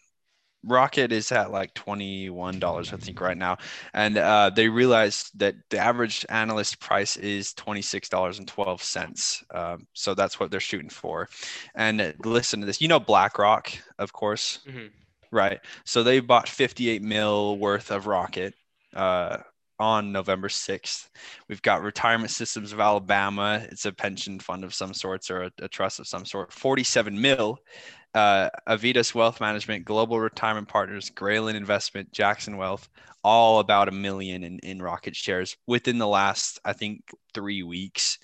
Rocket 0.64 1.12
is 1.12 1.32
at 1.32 1.50
like 1.50 1.74
$21, 1.74 2.92
I 2.92 2.96
think, 2.98 3.20
right 3.20 3.36
now. 3.36 3.58
And 3.94 4.18
uh, 4.18 4.50
they 4.54 4.68
realized 4.68 5.38
that 5.38 5.54
the 5.70 5.78
average 5.78 6.26
analyst 6.28 6.80
price 6.80 7.16
is 7.16 7.54
$26.12. 7.54 9.42
Um, 9.54 9.86
so 9.94 10.14
that's 10.14 10.38
what 10.38 10.50
they're 10.50 10.60
shooting 10.60 10.90
for. 10.90 11.28
And 11.74 12.14
listen 12.24 12.60
to 12.60 12.66
this. 12.66 12.80
You 12.80 12.88
know 12.88 13.00
BlackRock, 13.00 13.72
of 13.98 14.12
course. 14.12 14.60
hmm 14.68 14.88
Right. 15.32 15.60
So 15.84 16.02
they 16.02 16.20
bought 16.20 16.48
58 16.48 17.02
mil 17.02 17.56
worth 17.58 17.90
of 17.92 18.06
Rocket 18.06 18.54
uh, 18.94 19.38
on 19.80 20.12
November 20.12 20.48
6th. 20.48 21.08
We've 21.48 21.62
got 21.62 21.82
Retirement 21.82 22.30
Systems 22.30 22.72
of 22.72 22.80
Alabama. 22.80 23.66
It's 23.72 23.86
a 23.86 23.92
pension 23.92 24.38
fund 24.38 24.62
of 24.62 24.74
some 24.74 24.94
sorts 24.94 25.30
or 25.30 25.44
a, 25.44 25.50
a 25.62 25.68
trust 25.68 25.98
of 25.98 26.06
some 26.06 26.24
sort. 26.24 26.52
47 26.52 27.20
mil. 27.20 27.58
Uh, 28.12 28.50
Wealth 29.14 29.40
Management, 29.40 29.84
Global 29.84 30.20
Retirement 30.20 30.68
Partners, 30.68 31.10
Graylin 31.10 31.54
Investment, 31.54 32.12
Jackson 32.12 32.56
Wealth, 32.56 32.88
all 33.22 33.60
about 33.60 33.88
a 33.88 33.92
million 33.92 34.42
in, 34.42 34.58
in 34.60 34.82
Rocket 34.82 35.14
shares 35.14 35.56
within 35.66 35.98
the 35.98 36.08
last, 36.08 36.58
I 36.64 36.72
think, 36.72 37.02
three 37.34 37.62
weeks. 37.62 38.18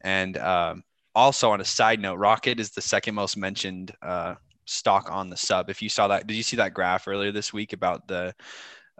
And 0.00 0.36
um, 0.36 0.82
also 1.14 1.50
on 1.50 1.60
a 1.60 1.64
side 1.64 2.00
note, 2.00 2.16
Rocket 2.16 2.60
is 2.60 2.70
the 2.70 2.82
second 2.82 3.14
most 3.14 3.36
mentioned 3.36 3.92
uh, 4.02 4.34
stock 4.64 5.10
on 5.10 5.30
the 5.30 5.36
sub. 5.36 5.70
If 5.70 5.82
you 5.82 5.88
saw 5.88 6.08
that, 6.08 6.26
did 6.26 6.36
you 6.36 6.42
see 6.42 6.56
that 6.56 6.74
graph 6.74 7.08
earlier 7.08 7.32
this 7.32 7.52
week 7.52 7.72
about 7.72 8.06
the 8.08 8.34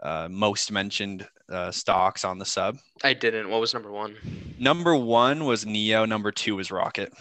uh, 0.01 0.27
most 0.29 0.71
mentioned 0.71 1.27
uh, 1.49 1.71
stocks 1.71 2.23
on 2.23 2.37
the 2.39 2.45
sub? 2.45 2.77
I 3.03 3.13
didn't. 3.13 3.49
What 3.49 3.59
was 3.61 3.73
number 3.73 3.91
one? 3.91 4.15
Number 4.59 4.95
one 4.95 5.45
was 5.45 5.65
NIO. 5.65 6.07
Number 6.07 6.31
two 6.31 6.55
was 6.55 6.71
Rocket. 6.71 7.13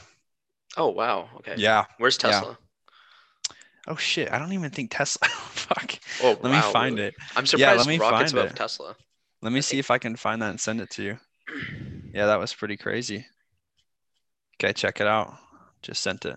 Oh 0.76 0.88
wow. 0.88 1.28
Okay. 1.36 1.54
Yeah. 1.56 1.84
Where's 1.98 2.18
Yeah. 2.22 2.30
Tesla? 2.30 2.58
Oh 3.86 3.96
shit! 3.96 4.30
I 4.30 4.38
don't 4.38 4.52
even 4.52 4.70
think 4.70 4.90
Tesla. 4.90 5.28
Fuck. 5.28 5.98
Oh, 6.22 6.38
Let 6.42 6.52
me 6.52 6.60
find 6.72 6.98
it. 6.98 7.14
I'm 7.36 7.44
Yeah, 7.44 7.46
surprised 7.46 7.78
let 7.78 7.86
me 7.88 7.98
Rocket's 7.98 8.32
find 8.32 8.42
above 8.42 8.52
it. 8.52 8.56
Tesla. 8.56 8.96
Let 9.40 9.52
me 9.52 9.60
see 9.62 9.78
if 9.78 9.90
I 9.90 9.98
can 9.98 10.14
find 10.16 10.42
that 10.42 10.50
and 10.50 10.60
send 10.60 10.80
it 10.80 10.90
to 10.90 11.02
you. 11.02 11.18
Yeah, 12.12 12.24
that 12.26 12.38
was 12.40 12.54
pretty 12.54 12.76
crazy. 12.78 13.26
Okay, 14.56 14.72
check 14.72 15.00
it 15.00 15.06
out. 15.06 15.34
Just 15.82 16.02
sent 16.02 16.24
it. 16.24 16.36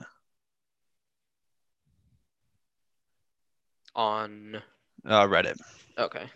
On. 3.96 4.62
Uh, 5.06 5.26
Reddit. 5.28 5.58
Okay. 5.98 6.30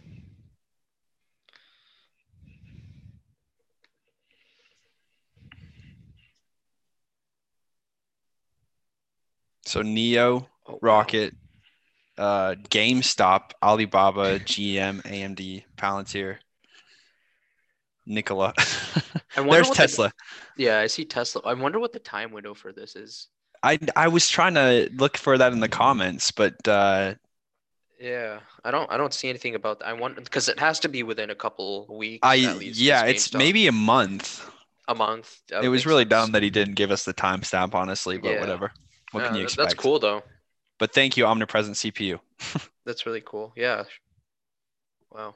So 9.65 9.81
NIO, 9.81 10.47
Oh. 10.67 10.79
Rocket, 10.81 11.35
uh, 12.17 12.55
GameStop, 12.69 13.51
Alibaba, 13.61 14.39
GM, 14.39 15.01
AMD, 15.03 15.63
Palantir, 15.77 16.37
Nikola. 18.07 18.53
There's 19.35 19.45
what 19.45 19.69
the- 19.69 19.73
Tesla. 19.75 20.11
Yeah, 20.57 20.79
I 20.79 20.87
see 20.87 21.05
Tesla. 21.05 21.41
I 21.45 21.53
wonder 21.53 21.79
what 21.79 21.93
the 21.93 21.99
time 21.99 22.31
window 22.31 22.53
for 22.55 22.71
this 22.71 22.95
is. 22.95 23.27
I 23.61 23.77
I 23.95 24.07
was 24.07 24.29
trying 24.29 24.53
to 24.55 24.89
look 24.93 25.17
for 25.17 25.37
that 25.37 25.51
in 25.53 25.59
the 25.59 25.67
comments, 25.69 26.31
but 26.31 26.55
uh, 26.67 27.15
Yeah, 27.99 28.39
I 28.63 28.71
don't. 28.71 28.91
I 28.91 28.97
don't 28.97 29.13
see 29.13 29.29
anything 29.29 29.55
about. 29.55 29.81
I 29.83 29.93
want 29.93 30.15
because 30.23 30.49
it 30.49 30.59
has 30.59 30.79
to 30.81 30.89
be 30.89 31.03
within 31.03 31.29
a 31.29 31.35
couple 31.35 31.87
weeks. 31.89 32.19
I 32.27 32.39
at 32.43 32.57
least. 32.57 32.79
yeah, 32.79 33.05
it's 33.05 33.29
GameStop. 33.29 33.37
maybe 33.37 33.67
a 33.67 33.71
month. 33.71 34.49
a 34.87 34.95
month. 34.95 35.41
It 35.49 35.69
was 35.69 35.85
really 35.85 36.03
sense. 36.03 36.09
dumb 36.09 36.31
that 36.33 36.43
he 36.43 36.49
didn't 36.49 36.75
give 36.75 36.91
us 36.91 37.05
the 37.05 37.13
timestamp, 37.13 37.73
honestly, 37.73 38.17
but 38.17 38.33
Yeah. 38.33 38.39
whatever. 38.41 38.71
What 39.11 39.21
Yeah, 39.21 39.27
can 39.27 39.37
you 39.37 39.43
expect? 39.43 39.69
That's 39.69 39.81
cool 39.81 39.99
though. 39.99 40.23
But 40.77 40.93
thank 40.93 41.15
you, 41.15 41.25
Omnipresent 41.25 41.77
CPU. 41.77 42.19
That's 42.85 43.05
really 43.05 43.21
cool. 43.21 43.53
Yeah. 43.55 43.85
Wow. 45.11 45.35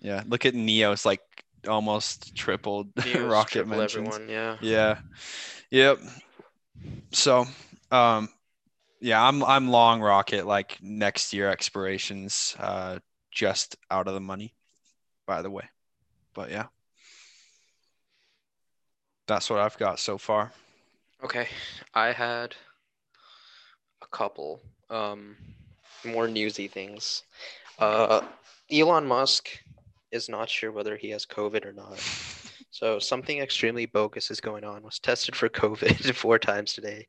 Yeah, 0.00 0.22
look 0.26 0.46
at 0.46 0.54
NIO. 0.54 0.92
It's 0.92 1.04
like 1.04 1.20
almost 1.68 2.34
tripled 2.36 2.88
Views, 2.96 3.16
rocket 3.18 3.52
triple 3.64 3.76
mentions. 3.78 4.08
everyone. 4.14 4.28
Yeah. 4.28 4.56
Yeah. 4.60 4.98
Yep. 5.70 5.98
So, 7.12 7.46
um, 7.90 8.28
yeah, 9.00 9.26
I'm 9.26 9.42
I'm 9.42 9.68
long 9.68 10.00
rocket 10.00 10.46
like 10.46 10.78
next 10.82 11.32
year 11.32 11.48
expirations, 11.48 12.54
uh, 12.58 12.98
just 13.30 13.76
out 13.90 14.08
of 14.08 14.14
the 14.14 14.20
money, 14.20 14.54
by 15.26 15.42
the 15.42 15.50
way. 15.50 15.68
But 16.34 16.50
yeah, 16.50 16.66
that's 19.26 19.48
what 19.48 19.60
I've 19.60 19.78
got 19.78 19.98
so 19.98 20.18
far. 20.18 20.52
Okay. 21.22 21.48
I 21.94 22.12
had 22.12 22.54
a 24.02 24.06
couple 24.06 24.60
um 24.88 25.36
more 26.04 26.28
newsy 26.28 26.68
things. 26.68 27.22
Uh 27.78 28.22
Elon 28.72 29.06
Musk 29.06 29.48
is 30.10 30.28
not 30.28 30.48
sure 30.48 30.72
whether 30.72 30.96
he 30.96 31.10
has 31.10 31.26
COVID 31.26 31.64
or 31.64 31.72
not. 31.72 31.98
So 32.72 33.00
something 33.00 33.38
extremely 33.38 33.84
bogus 33.84 34.30
is 34.30 34.40
going 34.40 34.64
on. 34.64 34.84
Was 34.84 35.00
tested 35.00 35.34
for 35.34 35.48
COVID 35.48 36.14
four 36.22 36.38
times 36.38 36.72
today. 36.72 37.08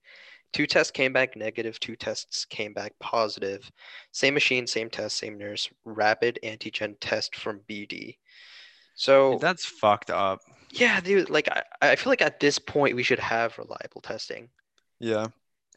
Two 0.54 0.68
tests 0.68 0.92
came 0.92 1.14
back 1.14 1.36
negative, 1.36 1.80
two 1.80 1.96
tests 1.96 2.46
came 2.46 2.74
back 2.74 2.94
positive. 3.00 3.72
Same 4.12 4.34
machine, 4.34 4.68
same 4.68 4.90
test, 4.90 5.18
same 5.18 5.38
nurse. 5.38 5.70
Rapid 5.86 6.40
antigen 6.44 6.96
test 7.00 7.36
from 7.36 7.62
BD. 7.70 8.18
So 8.96 9.38
That's 9.42 9.66
fucked 9.66 10.10
up. 10.10 10.40
yeah, 10.72 11.00
dude, 11.00 11.30
like 11.30 11.48
I, 11.50 11.64
I 11.82 11.96
feel 11.96 12.12
like 12.12 12.22
at 12.22 12.40
this 12.40 12.60
point 12.60 12.96
we 12.96 13.04
should 13.04 13.20
have 13.20 13.58
reliable 13.58 14.02
testing. 14.02 14.50
Yeah. 15.00 15.28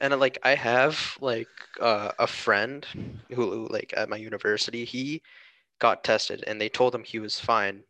And 0.01 0.13
uh, 0.13 0.17
like 0.17 0.39
I 0.43 0.55
have 0.57 1.17
like 1.21 1.49
uh, 1.81 2.11
a 2.19 2.27
friend 2.27 2.85
who, 3.31 3.51
who 3.51 3.69
like 3.69 3.95
at 3.97 4.09
my 4.09 4.17
university, 4.17 4.85
he 4.85 5.23
got 5.79 6.05
tested 6.05 6.43
and 6.47 6.61
they 6.61 6.69
told 6.69 6.95
him 6.95 7.05
he 7.05 7.21
was 7.21 7.39
fine. 7.39 7.85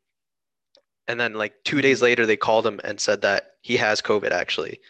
And 1.08 1.18
then 1.18 1.34
like 1.34 1.54
two 1.64 1.80
days 1.82 2.02
later 2.02 2.26
they 2.26 2.36
called 2.36 2.66
him 2.66 2.80
and 2.84 3.00
said 3.00 3.22
that 3.22 3.52
he 3.62 3.76
has 3.78 4.00
COVID 4.02 4.30
actually. 4.30 4.80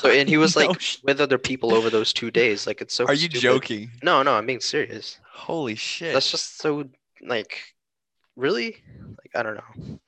So 0.00 0.10
and 0.10 0.28
he 0.28 0.36
was 0.36 0.56
like 0.62 0.80
sh- 0.80 0.98
with 1.02 1.20
other 1.20 1.38
people 1.38 1.74
over 1.74 1.90
those 1.90 2.12
two 2.12 2.30
days. 2.30 2.66
Like 2.66 2.80
it's 2.80 2.94
so. 2.94 3.04
Are 3.06 3.14
you 3.14 3.28
stupid. 3.28 3.40
joking? 3.40 3.90
No, 4.02 4.22
no, 4.22 4.34
I'm 4.34 4.46
being 4.46 4.60
serious. 4.60 5.18
Holy 5.32 5.74
shit. 5.74 6.14
That's 6.14 6.30
just 6.30 6.58
so 6.58 6.88
like, 7.22 7.60
really, 8.36 8.76
like 9.18 9.30
I 9.34 9.42
don't 9.42 9.56
know. 9.56 9.98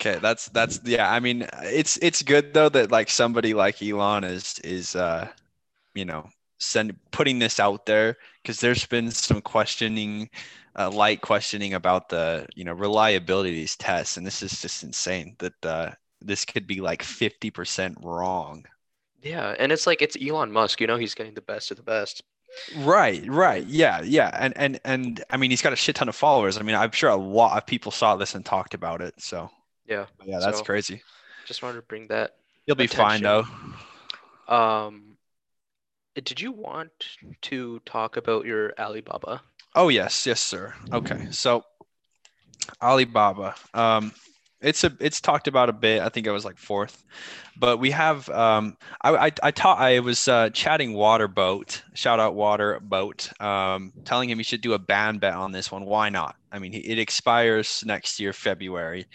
Okay, 0.00 0.18
that's 0.20 0.48
that's 0.50 0.80
yeah. 0.84 1.12
I 1.12 1.20
mean, 1.20 1.46
it's 1.62 1.96
it's 1.98 2.22
good 2.22 2.54
though 2.54 2.68
that 2.68 2.90
like 2.90 3.10
somebody 3.10 3.54
like 3.54 3.82
Elon 3.82 4.24
is 4.24 4.58
is 4.64 4.96
uh, 4.96 5.28
you 5.94 6.04
know, 6.04 6.28
send 6.58 6.96
putting 7.10 7.38
this 7.38 7.60
out 7.60 7.86
there 7.86 8.16
because 8.42 8.60
there's 8.60 8.86
been 8.86 9.10
some 9.10 9.40
questioning, 9.40 10.30
uh, 10.78 10.90
light 10.90 11.20
questioning 11.20 11.74
about 11.74 12.08
the 12.08 12.46
you 12.54 12.64
know 12.64 12.72
reliability 12.72 13.50
of 13.50 13.56
these 13.56 13.76
tests, 13.76 14.16
and 14.16 14.26
this 14.26 14.42
is 14.42 14.60
just 14.60 14.82
insane 14.82 15.36
that 15.38 15.66
uh, 15.66 15.90
this 16.26 16.44
could 16.44 16.66
be 16.66 16.80
like 16.80 17.02
fifty 17.02 17.50
percent 17.50 17.98
wrong. 18.02 18.66
Yeah, 19.22 19.54
and 19.58 19.70
it's 19.72 19.86
like 19.86 20.02
it's 20.02 20.16
Elon 20.20 20.50
Musk. 20.52 20.80
You 20.80 20.86
know, 20.86 20.96
he's 20.96 21.14
getting 21.14 21.34
the 21.34 21.40
best 21.42 21.70
of 21.70 21.76
the 21.76 21.82
best. 21.82 22.22
Right, 22.78 23.24
right, 23.28 23.64
yeah, 23.66 24.02
yeah, 24.02 24.30
and 24.38 24.52
and 24.56 24.80
and 24.84 25.24
I 25.30 25.36
mean, 25.38 25.50
he's 25.50 25.62
got 25.62 25.72
a 25.72 25.76
shit 25.76 25.96
ton 25.96 26.08
of 26.08 26.16
followers. 26.16 26.58
I 26.58 26.62
mean, 26.62 26.76
I'm 26.76 26.90
sure 26.90 27.08
a 27.10 27.16
lot 27.16 27.56
of 27.56 27.66
people 27.66 27.90
saw 27.92 28.16
this 28.16 28.34
and 28.34 28.44
talked 28.44 28.74
about 28.74 29.00
it. 29.00 29.14
So 29.18 29.50
Yeah, 29.86 30.06
yeah, 30.24 30.38
that's 30.38 30.58
So- 30.58 30.64
crazy. 30.64 31.02
just 31.46 31.62
wanted 31.62 31.76
to 31.76 31.82
bring 31.82 32.08
that. 32.08 32.36
He'll 32.66 32.74
be 32.74 32.86
fine 32.86 33.22
though. 33.22 33.46
Um, 34.48 35.16
did 36.14 36.40
you 36.40 36.52
want 36.52 36.90
to 37.42 37.80
talk 37.86 38.16
about 38.16 38.44
your 38.44 38.74
Alibaba? 38.78 39.40
Oh 39.74 39.88
yes, 39.88 40.26
yes, 40.26 40.40
sir. 40.40 40.74
Okay, 40.92 41.28
so 41.30 41.64
Alibaba. 42.82 43.54
Um, 43.74 44.12
it's 44.62 44.84
a 44.84 44.92
it's 45.00 45.20
talked 45.20 45.48
about 45.48 45.68
a 45.68 45.72
bit. 45.72 46.00
I 46.02 46.08
think 46.08 46.26
I 46.28 46.32
was 46.32 46.44
like 46.44 46.56
fourth, 46.56 47.04
but 47.56 47.78
we 47.78 47.90
have. 47.90 48.28
Um, 48.30 48.76
I 49.02 49.26
I 49.26 49.32
I 49.42 49.50
taught. 49.50 49.78
I 49.78 50.00
was 50.00 50.28
uh, 50.28 50.50
chatting 50.50 50.94
Waterboat 50.94 51.82
Shout 51.94 52.20
out 52.20 52.34
Waterboat. 52.34 53.40
Um, 53.42 53.92
telling 54.04 54.30
him 54.30 54.38
he 54.38 54.44
should 54.44 54.60
do 54.60 54.72
a 54.72 54.78
ban 54.78 55.18
bet 55.18 55.34
on 55.34 55.52
this 55.52 55.70
one. 55.70 55.84
Why 55.84 56.08
not? 56.08 56.36
I 56.50 56.58
mean, 56.58 56.74
it 56.74 56.98
expires 56.98 57.82
next 57.86 58.20
year, 58.20 58.32
February. 58.32 59.06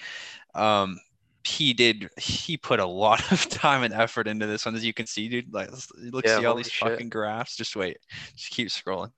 Um, 0.54 1.00
he 1.44 1.74
did. 1.74 2.10
He 2.18 2.58
put 2.58 2.80
a 2.80 2.86
lot 2.86 3.32
of 3.32 3.48
time 3.50 3.84
and 3.84 3.94
effort 3.94 4.27
into 4.27 4.46
this 4.48 4.66
one, 4.66 4.75
as 4.75 4.84
you 4.84 4.94
can 4.94 5.06
see, 5.08 5.30
dude. 5.30 5.54
Like, 5.54 5.70
look, 6.12 6.25
Yeah, 6.25 6.39
see 6.39 6.46
all 6.46 6.56
these 6.56 6.70
shit. 6.70 6.89
fucking 6.89 7.10
graphs. 7.10 7.56
Just 7.56 7.75
wait. 7.75 7.98
Just 8.36 8.51
keep 8.51 8.68
scrolling. 8.68 9.12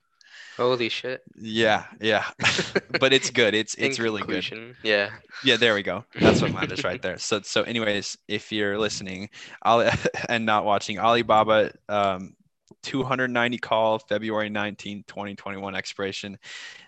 Holy 0.60 0.90
shit! 0.90 1.22
Yeah, 1.40 1.84
yeah. 2.00 2.26
but 3.00 3.12
it's 3.14 3.30
good. 3.30 3.54
It's 3.54 3.74
it's 3.78 3.98
really 3.98 4.22
good. 4.22 4.44
Yeah. 4.84 5.10
Yeah, 5.42 5.56
there 5.56 5.74
we 5.74 5.82
go. 5.82 6.04
That's 6.20 6.42
what 6.42 6.52
mine 6.52 6.70
is 6.70 6.84
right 6.84 7.00
there. 7.00 7.18
So 7.18 7.40
so 7.42 7.62
anyways, 7.62 8.18
if 8.28 8.52
you're 8.52 8.78
listening, 8.78 9.30
Ali 9.62 9.88
and 10.28 10.44
not 10.44 10.66
watching 10.66 10.98
Alibaba 10.98 11.72
um 11.88 12.34
290 12.82 13.58
call 13.58 13.98
February 14.00 14.50
19, 14.50 15.04
2021 15.06 15.74
expiration 15.74 16.38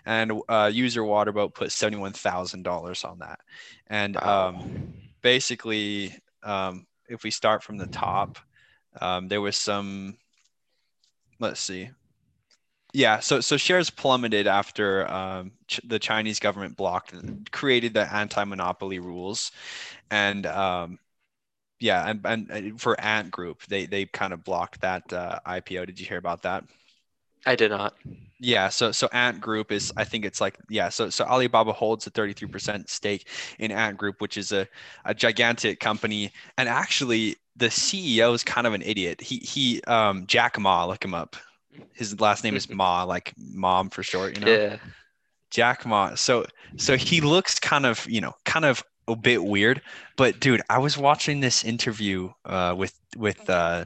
and 0.05 0.31
uh, 0.49 0.69
user 0.73 1.01
Waterboat 1.01 1.53
put 1.53 1.69
$71,000 1.69 3.03
on 3.05 3.19
that. 3.19 3.39
And 3.87 4.15
Wow. 4.15 4.49
um 4.49 4.93
basically 5.21 6.15
um 6.43 6.85
if 7.07 7.23
we 7.23 7.31
start 7.31 7.63
from 7.63 7.77
the 7.77 7.87
top, 7.87 8.37
um 9.01 9.27
there 9.29 9.41
was 9.41 9.57
some 9.57 10.17
let's 11.39 11.59
see. 11.59 11.89
Yeah, 12.93 13.19
so 13.21 13.41
so 13.41 13.57
shares 13.57 13.89
plummeted 13.89 14.45
after 14.45 15.09
um, 15.11 15.51
ch- 15.67 15.81
the 15.83 15.97
Chinese 15.97 16.39
government 16.39 16.77
blocked 16.77 17.15
created 17.51 17.93
the 17.95 18.11
anti-monopoly 18.13 18.99
rules, 18.99 19.51
and 20.11 20.45
um, 20.45 20.99
yeah, 21.79 22.09
and, 22.09 22.21
and 22.25 22.51
and 22.51 22.81
for 22.81 22.99
Ant 23.01 23.31
Group, 23.31 23.63
they 23.67 23.85
they 23.87 24.05
kind 24.07 24.33
of 24.33 24.43
blocked 24.43 24.81
that 24.81 25.11
uh, 25.13 25.39
IPO. 25.45 25.85
Did 25.85 25.99
you 25.99 26.05
hear 26.07 26.17
about 26.19 26.43
that? 26.43 26.65
I 27.45 27.55
did 27.55 27.71
not. 27.71 27.95
Yeah, 28.39 28.69
so 28.69 28.91
so 28.91 29.07
Ant 29.13 29.39
Group 29.39 29.71
is 29.71 29.91
I 29.95 30.03
think 30.03 30.25
it's 30.25 30.41
like 30.41 30.57
yeah, 30.69 30.89
so 30.89 31.09
so 31.09 31.23
Alibaba 31.25 31.71
holds 31.71 32.05
a 32.07 32.09
33% 32.09 32.89
stake 32.89 33.27
in 33.59 33.71
Ant 33.71 33.97
Group, 33.97 34.19
which 34.21 34.37
is 34.37 34.51
a, 34.51 34.67
a 35.05 35.13
gigantic 35.13 35.79
company. 35.79 36.31
And 36.57 36.67
actually 36.67 37.37
the 37.55 37.69
CEO 37.69 38.33
is 38.33 38.43
kind 38.43 38.67
of 38.67 38.73
an 38.73 38.81
idiot. 38.81 39.21
He 39.21 39.37
he 39.37 39.81
um 39.83 40.27
Jack 40.27 40.59
Ma, 40.59 40.85
look 40.85 41.03
him 41.05 41.13
up. 41.13 41.37
His 41.93 42.19
last 42.19 42.43
name 42.43 42.55
is 42.55 42.69
Ma, 42.69 43.03
like 43.03 43.33
mom 43.37 43.89
for 43.89 44.03
short, 44.03 44.37
you 44.37 44.45
know. 44.45 44.51
Yeah. 44.51 44.77
Jack 45.49 45.85
Ma. 45.85 46.15
So 46.15 46.45
so 46.77 46.97
he 46.97 47.21
looks 47.21 47.59
kind 47.59 47.85
of, 47.85 48.05
you 48.09 48.21
know, 48.21 48.33
kind 48.45 48.65
of 48.65 48.83
a 49.07 49.15
bit 49.15 49.43
weird. 49.43 49.81
But 50.17 50.39
dude, 50.39 50.61
I 50.69 50.79
was 50.79 50.97
watching 50.97 51.39
this 51.41 51.63
interview 51.63 52.31
uh 52.45 52.73
with 52.77 52.97
with 53.15 53.49
uh 53.49 53.85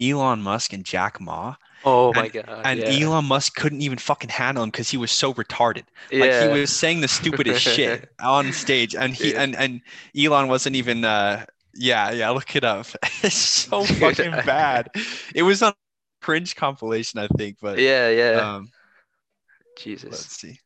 Elon 0.00 0.42
Musk 0.42 0.72
and 0.72 0.84
Jack 0.84 1.20
Ma. 1.20 1.56
Oh 1.84 2.12
my 2.14 2.28
god. 2.28 2.62
And 2.64 2.80
yeah. 2.80 3.06
Elon 3.06 3.26
Musk 3.26 3.54
couldn't 3.56 3.82
even 3.82 3.98
fucking 3.98 4.30
handle 4.30 4.64
him 4.64 4.70
because 4.70 4.88
he 4.88 4.96
was 4.96 5.12
so 5.12 5.34
retarded. 5.34 5.84
Like 6.10 6.30
yeah. 6.30 6.52
he 6.52 6.60
was 6.60 6.70
saying 6.70 7.02
the 7.02 7.08
stupidest 7.08 7.60
shit 7.74 8.08
on 8.20 8.52
stage, 8.52 8.94
and 8.94 9.14
he 9.14 9.30
Dude. 9.30 9.36
and 9.36 9.56
and 9.56 9.80
Elon 10.16 10.48
wasn't 10.48 10.76
even. 10.76 11.04
uh 11.04 11.44
Yeah, 11.74 12.10
yeah. 12.12 12.30
Look 12.30 12.56
it 12.56 12.64
up. 12.64 12.86
it's 13.22 13.34
so 13.34 13.84
fucking 13.84 14.30
bad. 14.46 14.88
It 15.34 15.42
was 15.42 15.62
on 15.62 15.74
cringe 16.24 16.56
compilation, 16.56 17.20
I 17.20 17.28
think. 17.36 17.58
But 17.60 17.78
Yeah, 17.78 18.08
yeah. 18.08 18.56
um, 18.56 18.70
Jesus. 19.76 20.10
let's 20.10 20.40
see. 20.40 20.58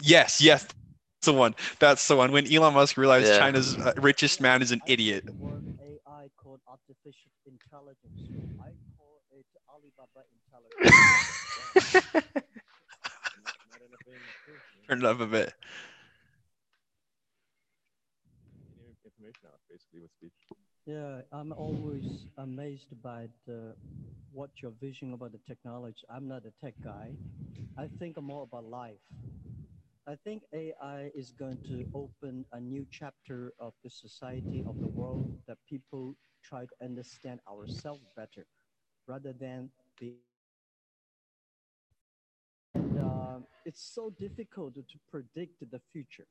Yes, 0.00 0.40
yes. 0.40 0.62
That's 0.62 0.74
the 1.24 1.32
one. 1.32 1.56
That's 1.80 2.06
the 2.06 2.14
one. 2.14 2.30
When 2.30 2.46
Elon 2.52 2.74
Musk 2.74 2.96
realized 2.96 3.26
Yeah. 3.26 3.38
China's 3.38 3.76
uh, 3.76 3.92
richest 3.96 4.40
man 4.40 4.62
is 4.62 4.70
an 4.70 4.82
idiot. 4.86 5.24
The 5.26 5.32
AI 5.82 6.28
called 6.36 6.60
artificial 6.68 7.32
intelligence. 7.44 8.20
I 8.60 8.70
call 8.96 9.20
it 9.32 9.46
Alibaba 9.68 10.22
intelligence. 10.30 10.94
Turn 14.88 14.98
it 14.98 15.04
up 15.04 15.18
a 15.18 15.26
bit. 15.26 15.52
Information 19.06 19.48
out 19.52 19.60
basically 19.70 20.00
with 20.00 20.12
speech. 20.12 20.40
yeah, 20.86 21.20
I'm 21.32 21.52
always 21.52 22.26
amazed 22.38 23.00
by 23.02 23.28
the, 23.46 23.74
what 24.32 24.50
your 24.62 24.72
vision 24.80 25.12
about 25.14 25.32
the 25.32 25.40
technology. 25.46 26.04
I'm 26.10 26.28
not 26.28 26.42
a 26.46 26.52
tech 26.64 26.74
guy. 26.84 27.12
I 27.78 27.88
think 27.98 28.20
more 28.20 28.42
about 28.44 28.64
life. 28.64 29.04
I 30.08 30.16
think 30.24 30.42
AI 30.52 31.10
is 31.14 31.32
going 31.32 31.58
to 31.68 31.84
open 31.94 32.44
a 32.52 32.60
new 32.60 32.86
chapter 32.90 33.52
of 33.60 33.72
the 33.82 33.90
society 33.90 34.64
of 34.66 34.78
the 34.80 34.86
world 34.88 35.26
that 35.48 35.58
people 35.68 36.14
try 36.44 36.64
to 36.64 36.84
understand 36.84 37.40
ourselves 37.50 38.02
better 38.16 38.46
rather 39.08 39.32
than 39.32 39.70
the 40.00 40.14
and 42.74 42.98
uh, 42.98 43.38
it's 43.64 43.82
so 43.94 44.10
difficult 44.18 44.74
to 44.74 44.98
predict 45.10 45.60
the 45.70 45.80
future 45.92 46.26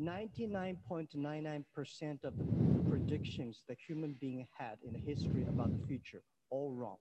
99.99% 0.00 2.24
of 2.24 2.32
the 2.38 2.46
predictions 2.88 3.62
that 3.68 3.76
human 3.86 4.14
being 4.20 4.46
had 4.58 4.76
in 4.82 4.96
history 5.04 5.44
about 5.48 5.70
the 5.72 5.78
future 5.86 6.22
all 6.50 6.72
wrong 6.72 6.96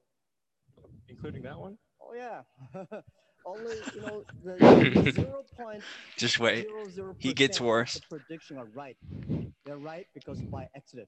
Including 1.09 1.43
that 1.43 1.59
one? 1.59 1.77
oh 2.01 2.13
yeah 2.13 2.41
only 3.45 3.75
you 3.93 4.01
know 4.01 4.23
the 4.43 4.57
zero 5.11 5.43
point 5.57 5.83
Just 6.17 6.39
wait. 6.39 6.63
zero 6.65 6.89
zero 6.89 7.15
He 7.19 7.33
gets 7.33 7.59
worse. 7.61 7.93
the 7.95 8.01
prediction 8.09 8.57
are 8.57 8.65
right 8.73 8.97
they're 9.65 9.77
right 9.77 10.05
because 10.13 10.41
by 10.51 10.67
accident 10.75 11.07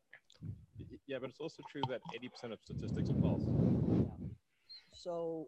Y- 0.80 0.86
y- 0.92 0.98
Yeah, 1.08 1.18
but 1.20 1.30
it's 1.30 1.40
also 1.40 1.64
true 1.72 1.82
that 1.90 2.02
80% 2.14 2.54
of 2.54 2.60
statistics 2.64 3.10
are 3.10 3.20
false. 3.22 3.44
so 4.94 5.48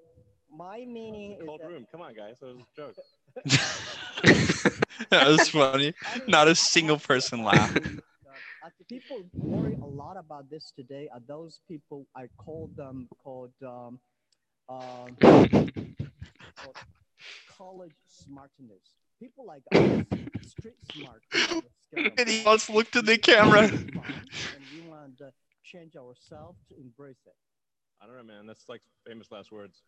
my 0.52 0.86
meaning 0.86 1.38
is 1.40 1.46
Cold 1.48 1.62
that 1.62 1.70
room. 1.70 1.86
Come 1.92 2.02
on, 2.02 2.14
guys. 2.14 2.36
That 2.40 2.48
was 2.48 2.58
a 2.58 2.66
joke. 2.76 2.96
that 5.10 5.28
was 5.28 5.50
funny. 5.50 5.94
Don't 6.28 6.48
a 6.48 6.56
single 6.56 6.98
person 6.98 7.44
laughed. 7.44 7.78
Uh, 7.78 8.70
the 8.80 8.86
people 8.86 9.24
worry 9.34 9.76
a 9.82 9.86
lot 9.86 10.18
about 10.18 10.50
this 10.50 10.72
today 10.76 11.10
are 11.14 11.22
those 11.28 11.60
people 11.68 12.06
I 12.16 12.28
call 12.38 12.70
them 12.76 13.08
called 13.24 13.52
um, 13.66 14.00
um, 14.70 15.16
college 17.58 17.92
smartness. 18.08 18.96
People 19.20 19.46
like 19.46 19.64
us, 19.74 20.06
street 20.42 20.76
smart. 20.92 21.22
people 21.32 21.56
with 21.58 21.72
skill 21.88 22.12
And 22.18 22.30
he 22.30 22.38
and 22.38 22.46
wants 22.46 22.66
to 22.68 22.74
look 22.74 22.92
to 22.92 23.02
the 23.02 23.18
camera. 23.18 23.62
and 23.68 23.92
we 24.74 24.82
want 24.90 25.18
to 25.20 25.32
change 25.64 25.96
ourselves 25.96 26.58
to 26.70 26.76
embrace 26.80 27.22
it. 27.26 27.34
I 28.02 28.08
don't 28.08 28.18
know, 28.18 28.34
man. 28.34 28.46
That's 28.46 28.66
like 28.68 28.82
famous 29.08 29.32
last 29.32 29.52
words. 29.52 29.82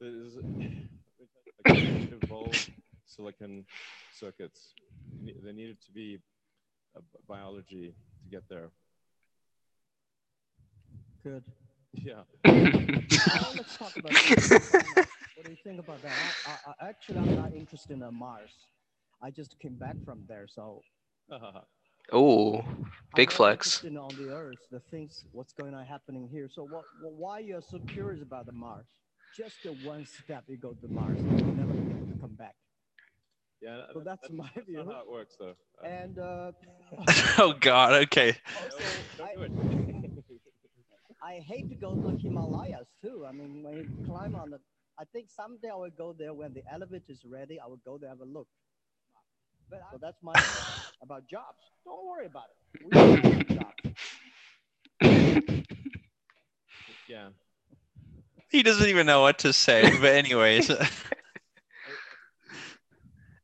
There's 0.00 0.36
like 1.66 1.78
evolved 2.22 2.70
silicon 3.06 3.64
circuits. 4.12 4.74
Ne- 5.22 5.34
There 5.42 5.52
needed 5.52 5.80
to 5.86 5.92
be 5.92 6.18
a 6.96 7.00
b- 7.00 7.06
biology 7.28 7.94
to 8.22 8.28
get 8.30 8.48
there. 8.48 8.70
Good. 11.24 11.44
Yeah. 12.04 12.22
Let's 13.56 13.76
talk 13.76 13.92
about 13.96 14.12
this. 14.28 14.50
what 15.34 15.44
do 15.44 15.50
you 15.50 15.56
think 15.64 15.80
about 15.80 16.02
that? 16.02 16.12
I, 16.46 16.50
I, 16.50 16.56
I, 16.84 16.88
actually, 16.88 17.18
I'm 17.18 17.34
not 17.34 17.52
interested 17.54 17.94
in 18.00 18.14
Mars. 18.14 18.52
I 19.22 19.30
just 19.30 19.58
came 19.58 19.74
back 19.74 19.96
from 20.04 20.20
there, 20.28 20.46
so 20.48 20.82
Oh, 22.12 22.52
big 22.52 22.62
I'm 22.62 22.66
Big 23.16 23.28
more 23.30 23.36
flex. 23.36 23.82
interested 23.84 23.96
on 23.96 24.16
the 24.16 24.30
Earth, 24.32 24.58
the 24.70 24.80
things, 24.90 25.24
what's 25.32 25.52
going 25.52 25.74
on 25.74 25.84
happening 25.84 26.28
here. 26.30 26.48
So 26.52 26.62
what, 26.64 26.84
wh- 27.00 27.18
why 27.18 27.38
you're 27.40 27.62
so 27.62 27.80
curious 27.88 28.22
about 28.22 28.46
the 28.46 28.52
Mars? 28.52 28.86
Just 29.36 29.62
the 29.64 29.72
one 29.72 30.06
step 30.06 30.44
you 30.48 30.56
go 30.56 30.74
to 30.74 30.88
Mars, 30.88 31.18
you'll 31.36 31.52
never 31.52 31.74
be 31.74 31.90
able 31.90 32.06
to 32.06 32.14
come 32.20 32.34
back. 32.34 32.54
Yeah, 33.62 33.82
So 33.92 34.00
that's 34.00 34.28
my 34.30 34.48
that's 34.54 34.66
view. 34.66 34.84
not 34.84 34.94
how 34.94 35.00
it 35.00 35.10
works, 35.10 35.36
though. 35.38 35.54
And 35.84 36.18
uh, 36.18 36.52
oh 37.38 37.54
God. 37.58 38.02
Okay. 38.04 38.36
also, 38.54 38.78
I. 39.22 39.48
I 41.22 41.40
hate 41.40 41.68
to 41.70 41.74
go 41.74 41.94
to 41.96 42.12
the 42.12 42.18
Himalayas 42.22 42.88
too. 43.02 43.24
I 43.26 43.32
mean, 43.32 43.62
when 43.62 43.74
you 43.76 43.88
climb 44.06 44.34
on 44.36 44.50
the, 44.50 44.58
I 44.98 45.04
think 45.12 45.30
someday 45.30 45.70
I 45.70 45.74
will 45.74 45.90
go 45.90 46.12
there 46.12 46.34
when 46.34 46.52
the 46.52 46.62
elevator 46.70 47.10
is 47.10 47.24
ready. 47.24 47.58
I 47.58 47.66
will 47.66 47.80
go 47.84 47.98
there 47.98 48.10
have 48.10 48.20
a 48.20 48.24
look. 48.24 48.48
But 49.70 49.80
so 49.90 49.98
that's 50.00 50.22
my 50.22 50.34
about 51.02 51.26
jobs. 51.28 51.58
Don't 51.84 52.06
worry 52.06 52.26
about 52.26 52.44
it. 52.50 52.56
We 52.84 52.92
jobs. 53.54 53.82
yeah. 57.08 57.28
He 58.50 58.62
doesn't 58.62 58.88
even 58.88 59.06
know 59.06 59.20
what 59.22 59.38
to 59.40 59.52
say. 59.52 59.82
But 60.00 60.14
anyways. 60.14 60.70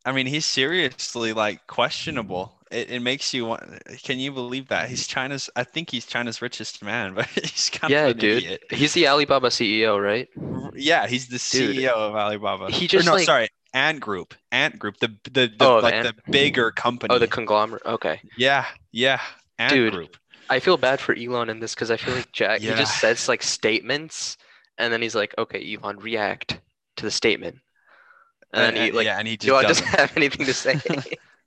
I 0.05 0.13
mean, 0.13 0.27
he's 0.27 0.47
seriously 0.47 1.33
like 1.33 1.67
questionable. 1.67 2.55
It, 2.71 2.91
it 2.91 3.01
makes 3.01 3.33
you 3.35 3.47
want. 3.47 3.63
Can 4.03 4.19
you 4.19 4.33
believe 4.33 4.69
that 4.69 4.89
he's 4.89 5.07
China's? 5.07 5.49
I 5.57 5.65
think 5.65 5.91
he's 5.91 6.07
China's 6.07 6.41
richest 6.43 6.83
man, 6.83 7.15
but 7.15 7.27
he's 7.27 7.71
kind 7.71 7.91
yeah, 7.93 8.07
of 8.07 8.13
an 8.13 8.19
dude. 8.19 8.43
idiot. 8.45 8.63
He's 8.71 8.95
the 8.95 9.07
Alibaba 9.09 9.49
CEO, 9.49 10.03
right? 10.03 10.29
Yeah, 10.75 11.07
he's 11.07 11.29
the 11.29 11.39
Dude, 11.53 11.77
CEO 11.77 11.91
of 11.93 12.15
Alibaba. 12.17 12.71
he 12.71 12.87
Or 12.87 12.89
just, 12.89 13.07
no, 13.07 13.15
like- 13.15 13.27
sorry, 13.27 13.49
Ant 13.75 14.01
Group. 14.01 14.35
Ant 14.51 14.79
Group, 14.79 14.97
the 14.99 15.09
the, 15.25 15.53
the 15.57 15.57
Oh, 15.61 15.79
like 15.79 15.95
Ant- 15.95 16.17
the 16.17 16.33
bigger 16.33 16.71
company. 16.71 17.15
Oh, 17.15 17.19
the 17.19 17.29
conglomerate. 17.29 17.85
Okay. 17.85 18.21
yeah, 18.37 18.65
yeah, 18.91 19.21
Ant 19.59 19.73
Dude, 19.73 19.93
Group. 19.93 20.17
I 20.51 20.59
feel 20.59 20.77
bad 20.77 20.99
for 21.01 21.15
Elon 21.15 21.49
in 21.51 21.61
this 21.61 21.75
because 21.75 21.91
I 21.91 21.97
feel 21.97 22.15
like 22.15 22.33
Jack 22.33 22.61
Yeah. 22.63 22.73
he 22.73 22.77
just 22.81 22.99
says 23.01 23.29
like 23.29 23.43
statements 23.43 24.37
and 24.79 24.93
then 24.93 25.01
he's 25.01 25.15
like, 25.15 25.35
okay, 25.39 25.77
Elon, 25.77 25.99
react 25.99 26.59
to 26.97 27.05
the 27.05 27.11
statement. 27.11 27.59
And 28.53 28.63
then 28.63 28.77
Uh, 28.77 28.85
he 28.85 28.93
like 28.93 29.07
yeah, 29.07 29.19
and 29.19 29.27
he 29.29 29.37
just 29.37 29.61
doesn't. 29.61 29.85
doesn't 29.85 29.87
have 29.89 30.17
anything 30.17 30.47
to 30.47 30.55
say. 30.55 30.81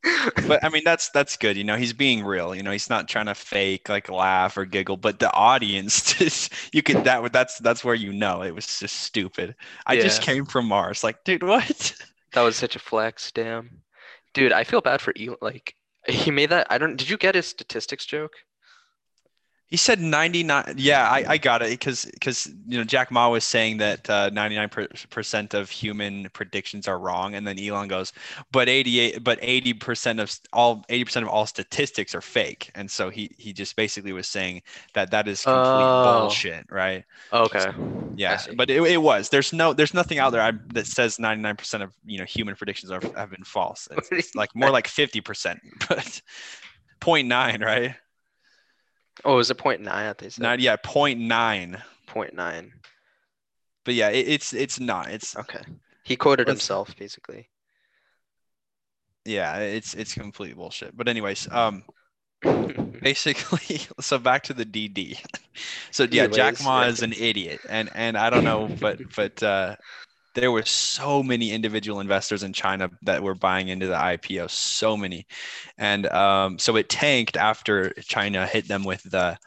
but 0.48 0.64
I 0.64 0.70
mean, 0.70 0.84
that's 0.84 1.10
that's 1.10 1.38
good. 1.38 1.58
You 1.58 1.64
know, 1.64 1.78
he's 1.78 1.94
being 1.94 2.24
real. 2.24 2.54
You 2.56 2.64
know, 2.64 2.72
he's 2.72 2.90
not 2.90 3.08
trying 3.08 3.26
to 3.28 3.36
fake 3.36 3.90
like 3.90 4.10
laugh 4.10 4.58
or 4.58 4.66
giggle. 4.66 4.98
But 4.98 5.20
the 5.20 5.32
audience, 5.34 6.14
just, 6.18 6.54
you 6.74 6.84
could 6.84 7.04
that 7.06 7.32
that's 7.34 7.60
that's 7.60 7.84
where 7.84 7.96
you 7.96 8.14
know 8.14 8.44
it 8.44 8.54
was 8.54 8.80
just 8.80 8.98
stupid. 8.98 9.56
I 9.86 9.98
just 9.98 10.22
came 10.22 10.46
from 10.46 10.68
Mars. 10.68 11.04
Like, 11.04 11.24
dude, 11.24 11.44
what? 11.44 11.94
that 12.34 12.42
was 12.42 12.56
such 12.56 12.76
a 12.76 12.80
flex, 12.80 13.32
damn. 13.32 13.82
Dude, 14.34 14.52
I 14.52 14.64
feel 14.64 14.82
bad 14.82 15.02
for 15.02 15.14
Elon. 15.20 15.38
Like 15.42 15.76
he 16.08 16.32
made 16.32 16.50
that. 16.52 16.68
I 16.70 16.78
don't. 16.78 16.98
Did 16.98 17.10
you 17.10 17.18
get 17.18 17.36
his 17.36 17.48
statistics 17.48 18.06
joke? 18.06 18.34
He 19.68 19.78
said 19.78 20.00
99. 20.00 20.76
Yeah, 20.78 21.10
I, 21.10 21.26
I 21.28 21.38
got 21.38 21.62
it 21.64 21.72
because 21.72 22.06
because 22.06 22.46
you 22.68 22.78
know 22.78 22.84
Jack 22.84 23.10
Ma 23.12 23.30
was 23.30 23.44
saying 23.44 23.78
that 23.78 24.08
uh, 24.10 24.30
99% 24.30 25.54
of 25.56 25.70
human 25.72 26.30
predictions 26.34 26.88
are 26.88 27.00
wrong, 27.00 27.34
and 27.34 27.48
then 27.48 27.60
Elon 27.60 27.88
goes, 27.88 28.14
but 28.52 28.70
88, 28.70 29.24
but 29.24 29.42
80% 29.42 30.20
of 30.22 30.32
all 30.54 30.86
80% 30.90 31.24
of 31.24 31.30
all 31.30 31.48
statistics 31.48 32.14
are 32.14 32.22
fake, 32.22 32.70
and 32.76 32.90
so 32.90 33.10
he 33.10 33.32
he 33.40 33.54
just 33.54 33.76
basically 33.76 34.14
was 34.14 34.28
saying 34.28 34.62
that 34.94 35.10
that 35.12 35.28
is 35.28 35.46
complete 35.46 35.90
Oh. 35.92 36.02
bullshit, 36.02 36.66
right? 36.72 37.04
Okay. 37.32 37.72
Yeah, 38.18 38.42
but 38.56 38.70
it, 38.70 38.82
it 38.84 38.98
was. 39.02 39.30
There's 39.30 39.52
no 39.52 39.74
there's 39.74 39.94
nothing 39.94 40.20
out 40.20 40.32
there 40.32 40.42
I, 40.42 40.54
that 40.74 40.88
says 40.88 41.18
99% 41.18 41.84
of 41.84 41.94
you 42.06 42.18
know 42.20 42.26
human 42.26 42.56
predictions 42.56 42.92
are 42.92 43.02
have 43.16 43.32
been 43.32 43.44
false. 43.44 43.88
It's, 43.92 44.10
it's 44.12 44.36
like 44.36 44.56
more 44.56 44.70
like 44.72 44.88
50%, 44.88 45.60
but 45.90 46.22
0.9, 47.02 47.64
right? 47.66 47.96
Oh, 49.24 49.34
it 49.34 49.38
was 49.38 49.52
it 49.52 49.58
point 49.58 49.82
nine? 49.82 50.08
I 50.08 50.14
think 50.14 50.38
Not 50.40 50.60
yeah, 50.60 50.76
0.9. 50.78 51.82
point 52.08 52.34
nine. 52.34 52.74
But 53.86 53.94
yeah, 53.94 54.10
it, 54.10 54.28
it's 54.28 54.54
it's 54.54 54.80
not. 54.80 55.12
It's 55.12 55.36
Okay. 55.36 55.62
He 56.04 56.16
quoted 56.16 56.48
himself 56.48 56.96
basically. 56.98 57.50
yeah, 59.26 59.58
it's 59.58 59.94
it's 59.94 60.14
complete 60.14 60.56
bullshit. 60.56 60.96
But 60.96 61.08
anyways, 61.08 61.48
um, 61.52 61.84
basically, 63.02 63.82
so 64.00 64.18
back 64.20 64.44
to 64.44 64.54
the 64.54 64.66
DD. 64.66 65.18
So 65.92 66.06
yeah, 66.12 66.28
Jack 66.28 66.62
Ma 66.64 66.84
is 66.84 67.02
an 67.02 67.14
idiot, 67.14 67.62
and 67.70 67.90
and 67.96 68.18
I 68.18 68.30
don't 68.30 68.44
know, 68.44 68.70
but 68.82 69.00
but 69.16 69.42
uh, 69.42 69.76
there 70.36 70.52
were 70.52 70.66
so 70.66 71.24
many 71.24 71.52
individual 71.52 72.00
investors 72.00 72.44
in 72.44 72.54
China 72.54 72.90
that 73.04 73.24
were 73.24 73.36
buying 73.36 73.70
into 73.70 73.88
the 73.88 73.96
IPO, 73.96 74.50
so 74.50 74.96
many, 74.96 75.26
and 75.78 76.06
um, 76.08 76.60
so 76.60 76.76
it 76.76 76.90
tanked 76.90 77.38
after 77.38 77.92
China 77.94 78.46
hit 78.46 78.68
them 78.68 78.84
with 78.84 79.02
the 79.04 79.38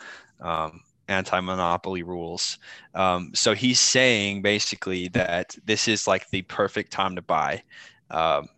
um, 0.40 0.80
anti-monopoly 1.08 2.02
rules. 2.02 2.58
Um, 2.94 3.30
so 3.34 3.54
he's 3.54 3.80
saying 3.80 4.42
basically 4.42 5.08
that 5.08 5.56
this 5.64 5.88
is 5.88 6.06
like 6.06 6.28
the 6.30 6.42
perfect 6.42 6.92
time 6.92 7.16
to 7.16 7.22
buy, 7.22 7.62
um, 8.10 8.48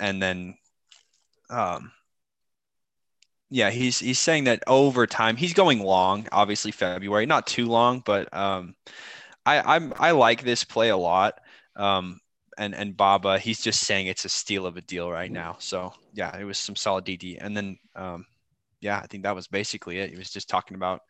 and 0.00 0.22
then. 0.22 0.56
Um, 1.50 1.92
yeah, 3.50 3.70
he's 3.70 3.98
he's 3.98 4.18
saying 4.20 4.44
that 4.44 4.62
over 4.66 5.06
time 5.06 5.36
he's 5.36 5.52
going 5.52 5.80
long. 5.80 6.28
Obviously, 6.30 6.70
February, 6.70 7.26
not 7.26 7.46
too 7.48 7.66
long, 7.66 8.00
but 8.06 8.32
um, 8.32 8.76
I 9.44 9.76
I'm 9.76 9.92
I 9.98 10.12
like 10.12 10.44
this 10.44 10.64
play 10.64 10.90
a 10.90 10.96
lot. 10.96 11.40
Um, 11.76 12.20
and 12.58 12.74
and 12.74 12.96
Baba, 12.96 13.38
he's 13.38 13.60
just 13.62 13.86
saying 13.86 14.06
it's 14.06 14.24
a 14.24 14.28
steal 14.28 14.66
of 14.66 14.76
a 14.76 14.82
deal 14.82 15.10
right 15.10 15.30
now. 15.30 15.56
So 15.58 15.92
yeah, 16.12 16.36
it 16.36 16.44
was 16.44 16.58
some 16.58 16.76
solid 16.76 17.04
DD, 17.04 17.38
and 17.40 17.56
then 17.56 17.78
um, 17.96 18.26
yeah, 18.80 18.98
I 18.98 19.06
think 19.06 19.22
that 19.22 19.34
was 19.34 19.46
basically 19.46 19.98
it. 19.98 20.10
He 20.10 20.16
was 20.16 20.30
just 20.30 20.48
talking 20.48 20.74
about 20.74 21.02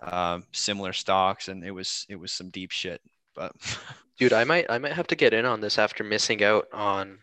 um, 0.00 0.44
similar 0.52 0.92
stocks, 0.92 1.48
and 1.48 1.64
it 1.64 1.70
was 1.70 2.06
it 2.08 2.16
was 2.16 2.32
some 2.32 2.50
deep 2.50 2.70
shit. 2.70 3.00
But 3.34 3.52
Dude, 4.18 4.32
I 4.32 4.44
might 4.44 4.66
I 4.70 4.78
might 4.78 4.92
have 4.92 5.06
to 5.08 5.16
get 5.16 5.34
in 5.34 5.44
on 5.44 5.60
this 5.60 5.78
after 5.78 6.02
missing 6.02 6.42
out 6.42 6.66
on 6.72 7.18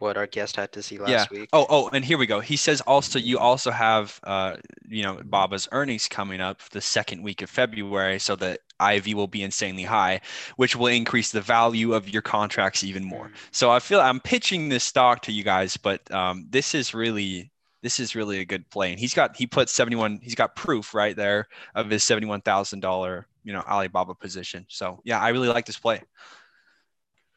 what 0.00 0.16
our 0.16 0.26
guest 0.26 0.56
had 0.56 0.72
to 0.72 0.82
see 0.82 0.98
last 0.98 1.10
yeah. 1.10 1.26
week. 1.30 1.48
Oh, 1.52 1.66
oh, 1.68 1.90
and 1.92 2.04
here 2.04 2.18
we 2.18 2.26
go. 2.26 2.40
He 2.40 2.56
says 2.56 2.80
also 2.82 3.18
you 3.18 3.38
also 3.38 3.70
have 3.70 4.18
uh, 4.24 4.56
you 4.88 5.02
know, 5.02 5.20
Baba's 5.24 5.68
earnings 5.72 6.08
coming 6.08 6.40
up 6.40 6.60
the 6.70 6.80
second 6.80 7.22
week 7.22 7.42
of 7.42 7.50
February, 7.50 8.18
so 8.18 8.34
that 8.36 8.60
IV 8.80 9.14
will 9.14 9.28
be 9.28 9.42
insanely 9.42 9.84
high, 9.84 10.20
which 10.56 10.74
will 10.74 10.88
increase 10.88 11.30
the 11.30 11.40
value 11.40 11.92
of 11.92 12.08
your 12.08 12.22
contracts 12.22 12.82
even 12.82 13.04
more. 13.04 13.26
Mm. 13.26 13.32
So 13.52 13.70
I 13.70 13.78
feel 13.78 14.00
I'm 14.00 14.20
pitching 14.20 14.68
this 14.68 14.84
stock 14.84 15.22
to 15.22 15.32
you 15.32 15.44
guys, 15.44 15.76
but 15.76 16.10
um, 16.10 16.46
this 16.50 16.74
is 16.74 16.94
really 16.94 17.50
this 17.82 18.00
is 18.00 18.14
really 18.14 18.40
a 18.40 18.44
good 18.44 18.68
play. 18.70 18.90
And 18.90 18.98
he's 18.98 19.14
got 19.14 19.36
he 19.36 19.46
put 19.46 19.68
71, 19.68 20.20
he's 20.22 20.34
got 20.34 20.56
proof 20.56 20.94
right 20.94 21.16
there 21.16 21.46
of 21.74 21.90
his 21.90 22.02
seventy-one 22.02 22.40
thousand 22.40 22.80
dollar, 22.80 23.26
you 23.44 23.52
know, 23.52 23.62
Alibaba 23.68 24.14
position. 24.14 24.66
So 24.68 25.00
yeah, 25.04 25.20
I 25.20 25.28
really 25.28 25.48
like 25.48 25.66
this 25.66 25.78
play. 25.78 26.02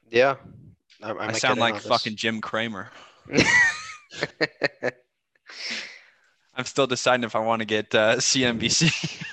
Yeah. 0.10 0.36
I, 1.04 1.12
I, 1.12 1.28
I, 1.28 1.32
sound 1.34 1.60
like 1.60 1.80
fucking 1.82 2.16
Jim 2.16 2.42
Cramer. 2.42 2.90
I'm 6.56 6.66
still 6.66 6.88
deciding 6.88 7.24
if 7.24 7.36
I 7.36 7.40
want 7.40 7.62
to 7.62 7.66
get 7.66 7.94
uh, 7.94 8.16
CNBC. 8.18 9.24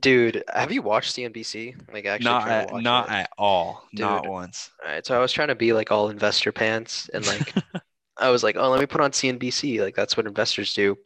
Dude, 0.00 0.44
have 0.52 0.70
you 0.70 0.80
watched 0.80 1.16
CNBC? 1.16 1.92
Like 1.92 2.06
actually 2.06 2.24
not 2.24 2.48
at, 2.48 2.68
to 2.68 2.74
watch 2.74 2.82
not 2.84 3.08
it? 3.08 3.12
at 3.12 3.30
all. 3.36 3.84
Not 3.92 4.28
once. 4.28 4.70
Alright, 4.82 5.04
so 5.04 5.16
I 5.16 5.18
was 5.18 5.32
trying 5.32 5.48
to 5.48 5.56
be 5.56 5.72
like 5.72 5.90
all 5.90 6.08
investor 6.08 6.52
pants 6.52 7.10
and 7.12 7.26
like 7.26 7.52
I 8.16 8.30
was 8.30 8.42
like, 8.42 8.56
oh, 8.56 8.70
let 8.70 8.80
me 8.80 8.86
put 8.86 9.00
on 9.00 9.10
CNBC. 9.10 9.80
Like 9.80 9.96
that's 9.96 10.16
what 10.16 10.26
investors 10.26 10.74
do. 10.74 10.96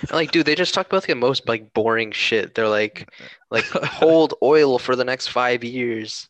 And, 0.00 0.12
like, 0.12 0.30
dude, 0.30 0.46
they 0.46 0.54
just 0.54 0.74
talk 0.74 0.86
about 0.86 1.04
the 1.04 1.14
most 1.14 1.46
like 1.46 1.72
boring 1.72 2.10
shit. 2.10 2.54
They're 2.54 2.68
like, 2.68 3.08
like 3.50 3.64
hold 3.66 4.34
oil 4.42 4.78
for 4.78 4.96
the 4.96 5.04
next 5.04 5.28
five 5.28 5.62
years. 5.62 6.28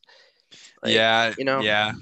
Like, 0.82 0.94
yeah, 0.94 1.34
you 1.36 1.44
know? 1.44 1.60
Yeah, 1.62 1.92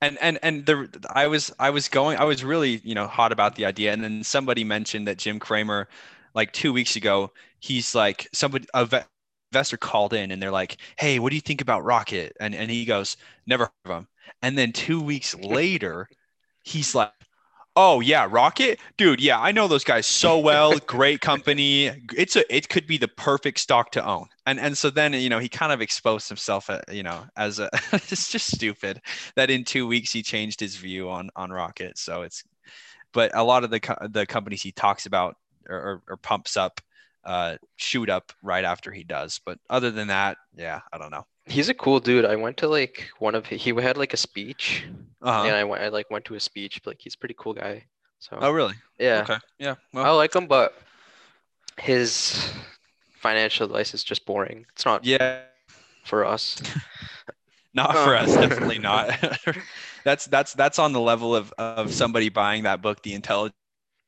and 0.00 0.18
and 0.20 0.38
and 0.42 0.66
the 0.66 0.88
I 1.14 1.26
was 1.28 1.52
I 1.58 1.70
was 1.70 1.88
going 1.88 2.18
I 2.18 2.24
was 2.24 2.44
really 2.44 2.80
you 2.84 2.94
know 2.94 3.06
hot 3.06 3.32
about 3.32 3.56
the 3.56 3.66
idea, 3.66 3.92
and 3.92 4.02
then 4.02 4.22
somebody 4.24 4.64
mentioned 4.64 5.08
that 5.08 5.18
Jim 5.18 5.38
Cramer, 5.38 5.88
like 6.34 6.52
two 6.52 6.72
weeks 6.72 6.96
ago, 6.96 7.32
he's 7.60 7.94
like 7.94 8.28
somebody 8.32 8.66
a 8.74 8.86
ve- 8.86 9.00
investor 9.52 9.76
called 9.78 10.12
in 10.12 10.30
and 10.30 10.42
they're 10.42 10.50
like, 10.50 10.76
hey, 10.98 11.18
what 11.18 11.30
do 11.30 11.36
you 11.36 11.40
think 11.40 11.60
about 11.60 11.84
Rocket? 11.84 12.36
And 12.40 12.54
and 12.54 12.70
he 12.70 12.84
goes, 12.84 13.16
never 13.46 13.64
heard 13.64 13.92
of 13.92 13.98
him. 14.02 14.08
And 14.42 14.56
then 14.58 14.72
two 14.72 15.00
weeks 15.00 15.34
later, 15.34 16.08
he's 16.64 16.94
like. 16.94 17.12
Oh 17.80 18.00
yeah, 18.00 18.26
Rocket, 18.28 18.80
dude. 18.96 19.20
Yeah, 19.20 19.40
I 19.40 19.52
know 19.52 19.68
those 19.68 19.84
guys 19.84 20.04
so 20.24 20.40
well. 20.40 20.76
Great 20.80 21.20
company. 21.20 21.92
It's 22.16 22.34
a. 22.34 22.54
It 22.54 22.68
could 22.68 22.88
be 22.88 22.98
the 22.98 23.06
perfect 23.06 23.60
stock 23.60 23.92
to 23.92 24.04
own. 24.04 24.26
And 24.46 24.58
and 24.58 24.76
so 24.76 24.90
then 24.90 25.12
you 25.12 25.28
know 25.28 25.38
he 25.38 25.48
kind 25.48 25.70
of 25.70 25.80
exposed 25.80 26.26
himself, 26.28 26.68
uh, 26.68 26.80
you 26.90 27.04
know, 27.04 27.24
as 27.36 27.60
a. 27.60 27.70
it's 27.92 28.32
just 28.32 28.52
stupid 28.52 29.00
that 29.36 29.48
in 29.48 29.62
two 29.62 29.86
weeks 29.86 30.12
he 30.12 30.24
changed 30.24 30.58
his 30.58 30.74
view 30.74 31.08
on 31.08 31.30
on 31.36 31.52
Rocket. 31.52 31.98
So 31.98 32.22
it's, 32.22 32.42
but 33.12 33.30
a 33.36 33.44
lot 33.44 33.62
of 33.62 33.70
the 33.70 33.78
co- 33.78 34.08
the 34.08 34.26
companies 34.26 34.60
he 34.60 34.72
talks 34.72 35.06
about 35.06 35.36
or, 35.68 35.76
or, 35.76 36.02
or 36.08 36.16
pumps 36.16 36.56
up, 36.56 36.80
uh, 37.24 37.58
shoot 37.76 38.10
up 38.10 38.32
right 38.42 38.64
after 38.64 38.90
he 38.90 39.04
does. 39.04 39.40
But 39.46 39.60
other 39.70 39.92
than 39.92 40.08
that, 40.08 40.36
yeah, 40.56 40.80
I 40.92 40.98
don't 40.98 41.12
know. 41.12 41.26
He's 41.48 41.68
a 41.68 41.74
cool 41.74 42.00
dude. 42.00 42.24
I 42.24 42.36
went 42.36 42.56
to 42.58 42.68
like 42.68 43.08
one 43.18 43.34
of 43.34 43.46
he 43.46 43.70
had 43.70 43.96
like 43.96 44.12
a 44.14 44.16
speech, 44.18 44.84
Uh-huh. 45.22 45.44
and 45.46 45.54
I 45.56 45.64
went 45.64 45.82
I 45.82 45.88
like 45.88 46.10
went 46.10 46.24
to 46.26 46.34
a 46.34 46.40
speech. 46.40 46.80
Like 46.86 46.98
he's 47.00 47.14
a 47.14 47.18
pretty 47.18 47.34
cool 47.38 47.54
guy. 47.54 47.84
So 48.18 48.36
Oh, 48.40 48.50
really? 48.50 48.74
yeah, 48.98 49.22
Okay. 49.22 49.38
Yeah. 49.58 49.76
Well. 49.92 50.04
I 50.04 50.10
like 50.10 50.34
him, 50.34 50.46
but 50.46 50.74
his 51.78 52.50
financial 53.20 53.66
advice 53.66 53.94
is 53.94 54.02
just 54.04 54.26
boring. 54.26 54.66
It's 54.74 54.84
not 54.84 55.04
yeah. 55.04 55.42
for 56.04 56.24
us. 56.24 56.60
Not 57.74 57.92
for 57.94 58.16
us. 58.16 58.34
Definitely 58.34 58.78
not. 58.78 59.12
that's 60.04 60.24
that's 60.26 60.54
that's 60.54 60.78
on 60.80 60.92
the 60.92 61.00
level 61.00 61.36
of 61.36 61.52
of 61.58 61.92
somebody 61.92 62.28
buying 62.28 62.64
that 62.64 62.82
book, 62.82 63.02
The 63.02 63.12
Intelligent 63.12 63.54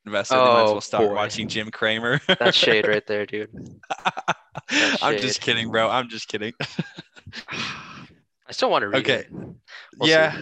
Investor. 0.05 0.35
oh, 0.35 0.43
they 0.45 0.51
might 0.53 0.63
as 0.63 0.69
Oh, 0.69 0.71
well 0.73 0.81
start 0.81 1.07
boy. 1.07 1.13
watching 1.15 1.47
Jim 1.47 1.69
Cramer. 1.71 2.19
That's 2.27 2.57
shade 2.57 2.87
right 2.87 3.05
there, 3.07 3.25
dude. 3.25 3.49
I'm 5.01 5.17
just 5.19 5.39
kidding, 5.41 5.69
bro. 5.71 5.89
I'm 5.89 6.09
just 6.09 6.27
kidding. 6.27 6.53
I 7.49 8.51
still 8.51 8.69
want 8.69 8.83
to 8.83 8.89
read 8.89 8.99
Okay. 9.01 9.19
it. 9.19 9.31
We'll 9.31 10.07
see. 10.07 10.09
yeah. 10.09 10.39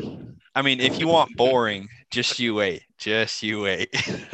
I 0.55 0.61
mean, 0.61 0.79
if 0.79 0.99
you 0.99 1.07
want 1.07 1.35
boring, 1.37 1.87
just 2.11 2.39
you 2.39 2.55
wait. 2.55 2.83
Just 2.97 3.43
you 3.43 3.61
wait. 3.61 3.89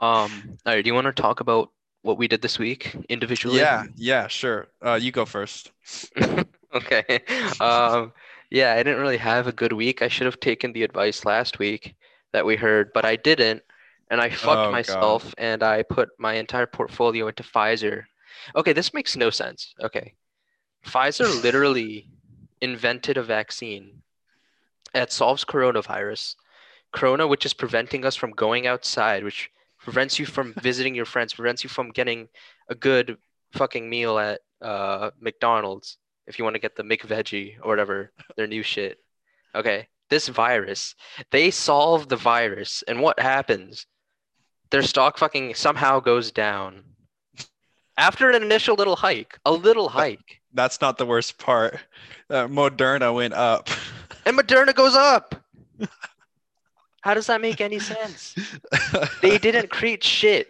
Um. 0.00 0.58
All 0.66 0.74
right. 0.74 0.82
Do 0.82 0.88
you 0.88 0.94
want 0.94 1.06
to 1.06 1.12
talk 1.12 1.38
about 1.40 1.70
what 2.02 2.18
we 2.18 2.26
did 2.26 2.42
this 2.42 2.58
week 2.58 2.96
individually? 3.08 3.58
yeah. 3.60 3.84
Yeah. 3.94 4.26
Sure. 4.26 4.66
Uh, 4.84 4.98
you 5.00 5.12
go 5.12 5.24
first. 5.24 5.70
okay. 6.74 7.20
Um. 7.60 8.12
Yeah, 8.50 8.72
I 8.74 8.78
didn't 8.82 9.00
really 9.00 9.16
have 9.18 9.46
a 9.46 9.52
good 9.52 9.72
week. 9.72 10.02
I 10.02 10.08
should 10.08 10.26
have 10.26 10.40
taken 10.40 10.72
the 10.72 10.82
advice 10.82 11.24
last 11.24 11.58
week 11.60 11.94
that 12.32 12.44
we 12.44 12.56
heard, 12.56 12.90
but 12.92 13.04
I 13.04 13.16
didn't, 13.16 13.62
and 14.10 14.20
I 14.20 14.28
fucked 14.28 14.44
Oh, 14.44 14.64
God. 14.66 14.72
myself, 14.72 15.34
and 15.38 15.62
I 15.62 15.84
put 15.84 16.10
my 16.18 16.34
entire 16.34 16.66
portfolio 16.66 17.28
into 17.28 17.44
Pfizer. 17.44 18.02
Okay, 18.56 18.72
this 18.74 18.92
makes 18.92 19.16
no 19.16 19.30
sense. 19.30 19.72
Okay, 19.80 20.14
Pfizer 20.84 21.42
literally 21.42 22.08
invented 22.60 23.16
a 23.16 23.22
vaccine 23.22 24.02
that 24.92 25.12
solves 25.12 25.44
coronavirus, 25.44 26.36
corona, 26.92 27.26
which 27.26 27.46
is 27.46 27.54
preventing 27.54 28.04
us 28.04 28.16
from 28.16 28.30
going 28.32 28.66
outside, 28.66 29.24
which 29.24 29.50
prevents 29.78 30.18
you 30.18 30.26
from 30.26 30.54
visiting 30.60 30.94
your 30.94 31.04
friends, 31.04 31.34
prevents 31.34 31.64
you 31.64 31.70
from 31.70 31.90
getting 31.90 32.28
a 32.68 32.74
good 32.74 33.16
fucking 33.52 33.88
meal 33.88 34.18
at 34.18 34.40
uh, 34.60 35.10
McDonald's 35.20 35.98
if 36.26 36.38
you 36.38 36.44
want 36.44 36.54
to 36.54 36.60
get 36.60 36.76
the 36.76 36.84
McVeggie 36.84 37.56
or 37.62 37.68
whatever, 37.68 38.12
their 38.36 38.46
new 38.46 38.62
shit. 38.62 38.98
Okay, 39.54 39.88
this 40.08 40.28
virus, 40.28 40.94
they 41.30 41.50
solve 41.50 42.08
the 42.08 42.16
virus, 42.16 42.82
and 42.86 43.00
what 43.00 43.18
happens? 43.18 43.86
Their 44.70 44.82
stock 44.82 45.18
fucking 45.18 45.54
somehow 45.54 46.00
goes 46.00 46.30
down. 46.30 46.84
After 47.96 48.30
an 48.30 48.42
initial 48.42 48.76
little 48.76 48.96
hike, 48.96 49.38
a 49.44 49.52
little 49.52 49.88
hike, 49.88 50.41
That's 50.54 50.80
not 50.80 50.98
the 50.98 51.06
worst 51.06 51.38
part. 51.38 51.78
Uh, 52.28 52.46
Moderna 52.46 53.14
went 53.14 53.34
up. 53.34 53.68
and 54.26 54.38
Moderna 54.38 54.74
goes 54.74 54.94
up. 54.94 55.34
How 57.02 57.14
does 57.14 57.26
that 57.26 57.40
make 57.40 57.60
any 57.60 57.78
sense? 57.78 58.36
They 59.20 59.38
didn't 59.38 59.70
create 59.70 60.04
shit. 60.04 60.48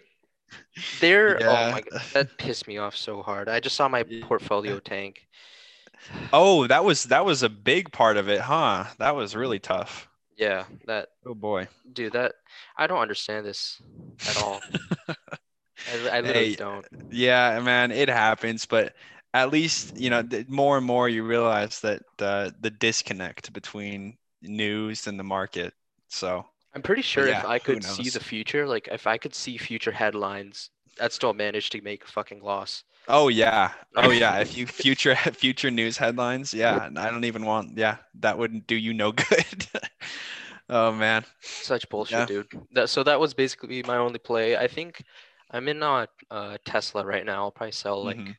They're 1.00 1.40
oh 1.48 1.64
my 1.66 1.80
god, 1.80 2.02
that 2.14 2.38
pissed 2.38 2.66
me 2.68 2.78
off 2.78 2.96
so 2.96 3.22
hard. 3.22 3.48
I 3.48 3.60
just 3.60 3.76
saw 3.76 3.88
my 3.88 4.04
portfolio 4.20 4.78
tank. 4.80 5.26
Oh, 6.32 6.66
that 6.66 6.84
was 6.84 7.04
that 7.04 7.24
was 7.24 7.42
a 7.42 7.48
big 7.48 7.92
part 7.92 8.16
of 8.16 8.28
it, 8.28 8.40
huh? 8.40 8.84
That 8.98 9.14
was 9.16 9.36
really 9.36 9.58
tough. 9.58 10.08
Yeah, 10.36 10.64
that 10.86 11.08
Oh 11.26 11.34
boy. 11.34 11.68
dude, 11.92 12.12
that 12.14 12.34
I 12.76 12.86
don't 12.86 13.00
understand 13.00 13.46
this 13.46 13.80
at 14.26 14.36
all. 14.36 14.60
I, 15.86 15.92
I 15.92 16.20
literally 16.20 16.50
Hey, 16.50 16.56
don't. 16.56 16.86
Yeah, 17.10 17.60
man, 17.60 17.90
it 17.90 18.08
happens, 18.08 18.66
but 18.66 18.94
at 19.34 19.50
least 19.50 19.96
you 19.98 20.10
know 20.10 20.22
more 20.48 20.76
and 20.76 20.86
more 20.86 21.08
you 21.08 21.24
realize 21.24 21.80
that 21.80 22.02
uh, 22.20 22.50
the 22.60 22.70
disconnect 22.70 23.52
between 23.52 24.18
news 24.42 25.06
and 25.06 25.18
the 25.18 25.24
market. 25.24 25.74
So 26.08 26.46
I'm 26.74 26.82
pretty 26.82 27.00
sure 27.00 27.28
if 27.28 27.44
I 27.46 27.58
could 27.58 27.82
see 27.82 28.10
the 28.10 28.20
future, 28.20 28.66
like 28.66 28.86
if 28.88 29.06
I 29.06 29.16
could 29.16 29.34
see 29.34 29.56
future 29.56 29.92
headlines, 29.92 30.68
I'd 31.00 31.12
still 31.12 31.32
manage 31.32 31.70
to 31.70 31.80
make 31.80 32.04
a 32.04 32.08
fucking 32.08 32.42
loss. 32.42 32.84
Oh 33.08 33.28
yeah. 33.28 33.72
Oh 33.96 34.10
yeah. 34.10 34.38
If 34.40 34.56
you 34.56 34.66
future 34.66 35.16
future 35.34 35.70
news 35.70 35.96
headlines, 35.96 36.54
yeah, 36.54 36.88
I 36.96 37.10
don't 37.10 37.24
even 37.24 37.44
want. 37.44 37.76
Yeah, 37.76 37.98
that 38.20 38.38
wouldn't 38.38 38.66
do 38.66 38.76
you 38.76 38.94
no 38.94 39.12
good. 39.12 39.66
oh 40.68 40.92
man. 40.92 41.24
Such 41.60 41.88
bullshit, 41.88 42.18
Yeah. 42.18 42.26
dude. 42.26 42.48
That 42.72 42.88
so 42.90 43.02
that 43.04 43.20
was 43.20 43.34
basically 43.34 43.82
my 43.82 43.96
only 43.96 44.18
play. 44.18 44.56
I 44.56 44.66
think 44.68 45.02
I'm 45.50 45.68
in 45.68 45.82
uh, 45.82 46.06
uh 46.30 46.58
Tesla 46.64 47.04
right 47.04 47.24
now. 47.24 47.44
I'll 47.44 47.50
probably 47.50 47.72
sell 47.72 48.02
like 48.04 48.18
Mhm. 48.18 48.36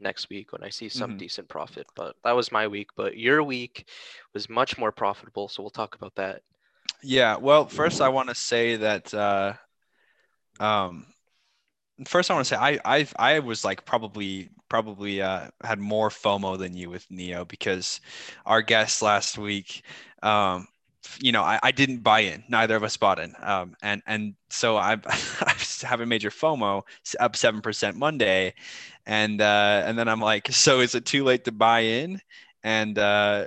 Next 0.00 0.30
week 0.30 0.52
when 0.52 0.64
I 0.64 0.70
see 0.70 0.88
some 0.88 1.12
Mhm. 1.12 1.18
decent 1.18 1.48
profit. 1.48 1.86
But 1.94 2.16
that 2.24 2.32
was 2.32 2.50
my 2.50 2.66
week. 2.66 2.88
But 2.96 3.16
your 3.16 3.42
week 3.42 3.88
was 4.32 4.48
much 4.48 4.78
more 4.78 4.92
profitable, 4.92 5.48
so 5.48 5.62
we'll 5.62 5.70
talk 5.70 5.94
about 5.94 6.14
that. 6.16 6.42
Yeah. 7.02 7.36
Well, 7.36 7.66
first 7.66 8.00
I 8.00 8.08
want 8.08 8.28
to 8.28 8.34
say 8.34 8.76
that. 8.76 9.12
Uh, 9.12 9.54
um, 10.58 11.06
first 12.06 12.30
I 12.30 12.34
want 12.34 12.46
to 12.46 12.54
say 12.54 12.56
I 12.56 12.78
I 12.84 13.06
I 13.18 13.38
was 13.40 13.64
like 13.64 13.84
probably 13.84 14.48
probably 14.68 15.20
uh, 15.20 15.50
had 15.62 15.78
more 15.78 16.08
FOMO 16.08 16.58
than 16.58 16.74
you 16.74 16.90
with 16.90 17.08
NIO 17.10 17.46
because 17.46 18.00
our 18.46 18.62
guest 18.62 19.02
last 19.02 19.38
week. 19.38 19.82
Um, 20.22 20.66
you 21.20 21.32
know, 21.32 21.42
I, 21.42 21.58
I 21.62 21.70
didn't 21.72 21.98
buy 22.02 22.20
in. 22.20 22.44
Neither 22.48 22.76
of 22.76 22.84
us 22.84 22.96
bought 22.96 23.18
in. 23.18 23.34
Um, 23.40 23.74
and 23.82 24.02
and 24.06 24.34
so 24.50 24.76
I 24.78 24.98
I 25.06 25.54
have 25.82 26.00
a 26.00 26.06
major 26.06 26.30
FOMO 26.30 26.82
up 27.18 27.36
seven 27.36 27.60
percent 27.62 27.96
Monday, 27.96 28.54
and 29.06 29.40
uh, 29.40 29.82
and 29.86 29.98
then 29.98 30.08
I'm 30.08 30.20
like, 30.20 30.48
so 30.52 30.80
is 30.80 30.94
it 30.94 31.06
too 31.06 31.24
late 31.24 31.44
to 31.44 31.52
buy 31.52 31.80
in? 31.80 32.20
And 32.62 32.98
uh, 32.98 33.46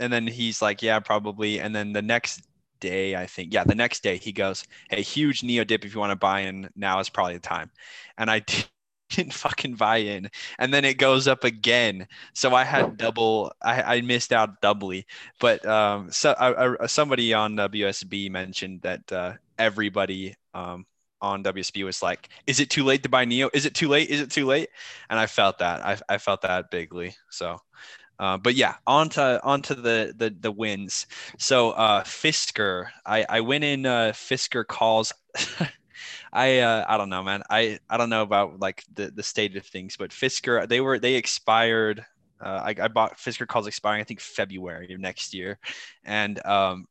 and 0.00 0.12
then 0.12 0.26
he's 0.26 0.62
like, 0.62 0.82
yeah, 0.82 1.00
probably. 1.00 1.60
And 1.60 1.74
then 1.74 1.92
the 1.92 2.02
next 2.02 2.42
day, 2.80 3.16
I 3.16 3.26
think, 3.26 3.52
yeah, 3.52 3.64
the 3.64 3.74
next 3.74 4.02
day 4.02 4.16
he 4.16 4.32
goes, 4.32 4.64
hey, 4.90 5.02
huge 5.02 5.42
NIO 5.42 5.66
dip. 5.66 5.84
If 5.84 5.94
you 5.94 6.00
want 6.00 6.12
to 6.12 6.16
buy 6.16 6.40
in, 6.40 6.70
now 6.76 7.00
is 7.00 7.08
probably 7.08 7.34
the 7.34 7.40
time. 7.40 7.70
And 8.16 8.30
I 8.30 8.44
didn't 9.10 9.32
fucking 9.34 9.74
buy 9.74 9.98
in, 9.98 10.30
and 10.58 10.72
then 10.72 10.84
it 10.84 10.98
goes 10.98 11.26
up 11.28 11.44
again. 11.44 12.06
So 12.34 12.54
I 12.54 12.64
had 12.64 12.96
double. 12.96 13.52
I, 13.62 13.96
I 13.96 14.00
missed 14.00 14.32
out 14.32 14.60
doubly. 14.60 15.06
But 15.40 15.64
um, 15.66 16.10
so 16.10 16.32
I, 16.32 16.82
I, 16.82 16.86
somebody 16.86 17.32
on 17.34 17.56
WSB 17.56 18.30
mentioned 18.30 18.82
that 18.82 19.10
uh, 19.12 19.34
everybody 19.58 20.34
um, 20.54 20.86
on 21.20 21.42
WSB 21.42 21.84
was 21.84 22.02
like, 22.02 22.28
"Is 22.46 22.60
it 22.60 22.70
too 22.70 22.84
late 22.84 23.02
to 23.04 23.08
buy 23.08 23.24
NIO? 23.24 23.50
Is 23.52 23.66
it 23.66 23.74
too 23.74 23.88
late? 23.88 24.10
Is 24.10 24.20
it 24.20 24.30
too 24.30 24.46
late?" 24.46 24.68
And 25.10 25.18
I 25.18 25.26
felt 25.26 25.58
that. 25.58 25.84
I, 25.84 26.14
I 26.14 26.18
felt 26.18 26.42
that 26.42 26.70
bigly. 26.70 27.14
So. 27.30 27.60
Uh, 28.20 28.36
but 28.36 28.56
yeah, 28.56 28.74
onto 28.84 29.20
onto 29.20 29.76
the 29.76 30.12
the 30.16 30.34
the 30.40 30.50
wins. 30.50 31.06
So 31.38 31.70
uh, 31.70 32.02
Fisker, 32.02 32.88
I 33.06 33.24
I 33.28 33.40
went 33.42 33.62
in 33.62 33.86
uh, 33.86 34.10
Fisker 34.12 34.66
calls. 34.66 35.12
I 36.32 36.58
uh, 36.60 36.84
I 36.88 36.96
don't 36.96 37.08
know, 37.10 37.22
man. 37.22 37.42
I 37.50 37.78
I 37.88 37.96
don't 37.96 38.10
know 38.10 38.22
about 38.22 38.60
like 38.60 38.84
the 38.94 39.10
the 39.10 39.22
state 39.22 39.56
of 39.56 39.66
things, 39.66 39.96
but 39.96 40.10
Fisker 40.10 40.68
they 40.68 40.80
were 40.80 40.98
they 40.98 41.14
expired. 41.14 42.04
Uh, 42.40 42.62
I, 42.66 42.74
I 42.84 42.88
bought 42.88 43.18
Fisker 43.18 43.46
calls 43.46 43.66
expiring 43.66 44.00
I 44.00 44.04
think 44.04 44.20
February 44.20 44.92
of 44.94 45.00
next 45.00 45.34
year, 45.34 45.58
and 46.04 46.44
um, 46.46 46.86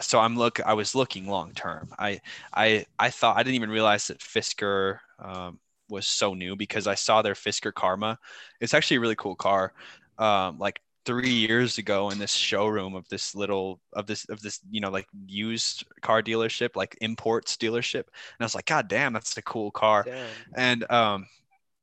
so 0.00 0.18
I'm 0.20 0.36
look 0.36 0.60
I 0.60 0.74
was 0.74 0.94
looking 0.94 1.26
long 1.28 1.52
term. 1.52 1.92
I 1.98 2.20
I 2.54 2.84
I 2.98 3.10
thought 3.10 3.36
I 3.36 3.42
didn't 3.42 3.56
even 3.56 3.70
realize 3.70 4.08
that 4.08 4.18
Fisker 4.20 4.98
um, 5.18 5.58
was 5.88 6.06
so 6.06 6.34
new 6.34 6.56
because 6.56 6.86
I 6.86 6.94
saw 6.94 7.22
their 7.22 7.34
Fisker 7.34 7.72
Karma. 7.72 8.18
It's 8.60 8.74
actually 8.74 8.98
a 8.98 9.00
really 9.00 9.16
cool 9.16 9.36
car. 9.36 9.72
Um, 10.18 10.58
like 10.58 10.80
three 11.06 11.30
years 11.30 11.78
ago 11.78 12.10
in 12.10 12.18
this 12.18 12.32
showroom 12.32 12.94
of 12.94 13.08
this 13.08 13.34
little 13.34 13.80
of 13.94 14.06
this 14.06 14.28
of 14.28 14.40
this 14.42 14.60
you 14.70 14.80
know 14.80 14.90
like 14.90 15.06
used 15.26 15.84
car 16.02 16.22
dealership 16.22 16.76
like 16.76 16.96
imports 17.00 17.56
dealership. 17.56 18.04
And 18.04 18.40
i 18.40 18.44
was 18.44 18.54
like 18.54 18.66
god 18.66 18.88
damn 18.88 19.12
that's 19.12 19.36
a 19.36 19.42
cool 19.42 19.70
car. 19.70 20.04
Damn. 20.04 20.28
and 20.54 20.90
um 20.90 21.26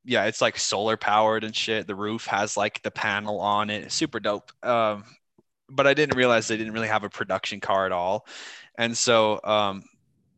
yeah 0.06 0.26
it's 0.26 0.42
like 0.42 0.58
solar 0.58 0.98
powered 0.98 1.44
and 1.44 1.56
shit. 1.56 1.88
The 1.88 1.96
roof 1.96 2.26
has 2.28 2.56
like 2.56 2.82
the 2.84 2.92
panel 2.92 3.40
on 3.40 3.70
it. 3.70 3.84
It's 3.86 3.96
super 3.96 4.20
dope. 4.20 4.52
Um 4.64 5.04
but 5.70 5.88
i 5.88 5.94
didn't 5.94 6.16
realize 6.16 6.48
they 6.48 6.58
didn't 6.58 6.74
really 6.74 6.88
have 6.88 7.04
a 7.04 7.10
production 7.10 7.60
car 7.60 7.86
at 7.86 7.92
all. 7.92 8.28
And 8.78 8.96
so 8.96 9.40
um 9.44 9.84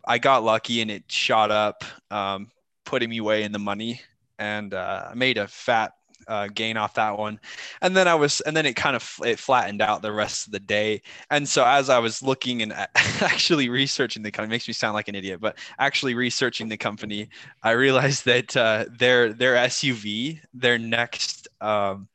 i 0.08 0.18
got 0.18 0.44
lucky 0.44 0.82
and 0.82 0.90
it 0.90 1.04
shot 1.12 1.52
up 1.52 1.84
um 2.12 2.50
putting 2.86 3.10
me 3.10 3.20
way 3.20 3.44
in 3.44 3.52
the 3.52 3.60
money. 3.60 4.02
And 4.40 4.74
uh, 4.74 5.10
i 5.12 5.14
made 5.16 5.38
a 5.38 5.48
fat 5.50 5.92
uh, 6.30 6.48
gain 6.48 6.78
off 6.78 6.94
that 6.94 7.18
one. 7.18 7.40
And 7.82 7.98
then 7.98 8.08
i 8.08 8.16
was 8.16 8.40
and 8.42 8.56
then 8.56 8.66
it 8.66 8.76
kind 8.76 8.96
of 8.96 9.20
it 9.26 9.40
flattened 9.40 9.82
out 9.82 10.02
the 10.02 10.12
rest 10.14 10.46
of 10.48 10.54
the 10.54 10.60
day. 10.60 11.02
And 11.30 11.48
so 11.48 11.66
as 11.66 11.90
i 11.90 12.00
was 12.00 12.24
looking 12.24 12.62
and 12.62 12.72
actually 13.22 13.70
researching 13.70 14.24
the 14.24 14.32
company 14.32 14.52
makes 14.52 14.68
me 14.68 14.74
sound 14.74 14.94
like 14.94 15.08
an 15.08 15.16
idiot 15.16 15.40
but 15.42 15.58
actually 15.80 16.14
researching 16.14 16.70
the 16.70 16.78
company 16.78 17.30
i 17.64 17.72
realized 17.72 18.26
that 18.26 18.56
uh, 18.56 18.86
their 18.98 19.34
their 19.34 19.56
suv 19.68 20.40
their 20.54 20.78
next 20.78 21.48
um, 21.62 22.08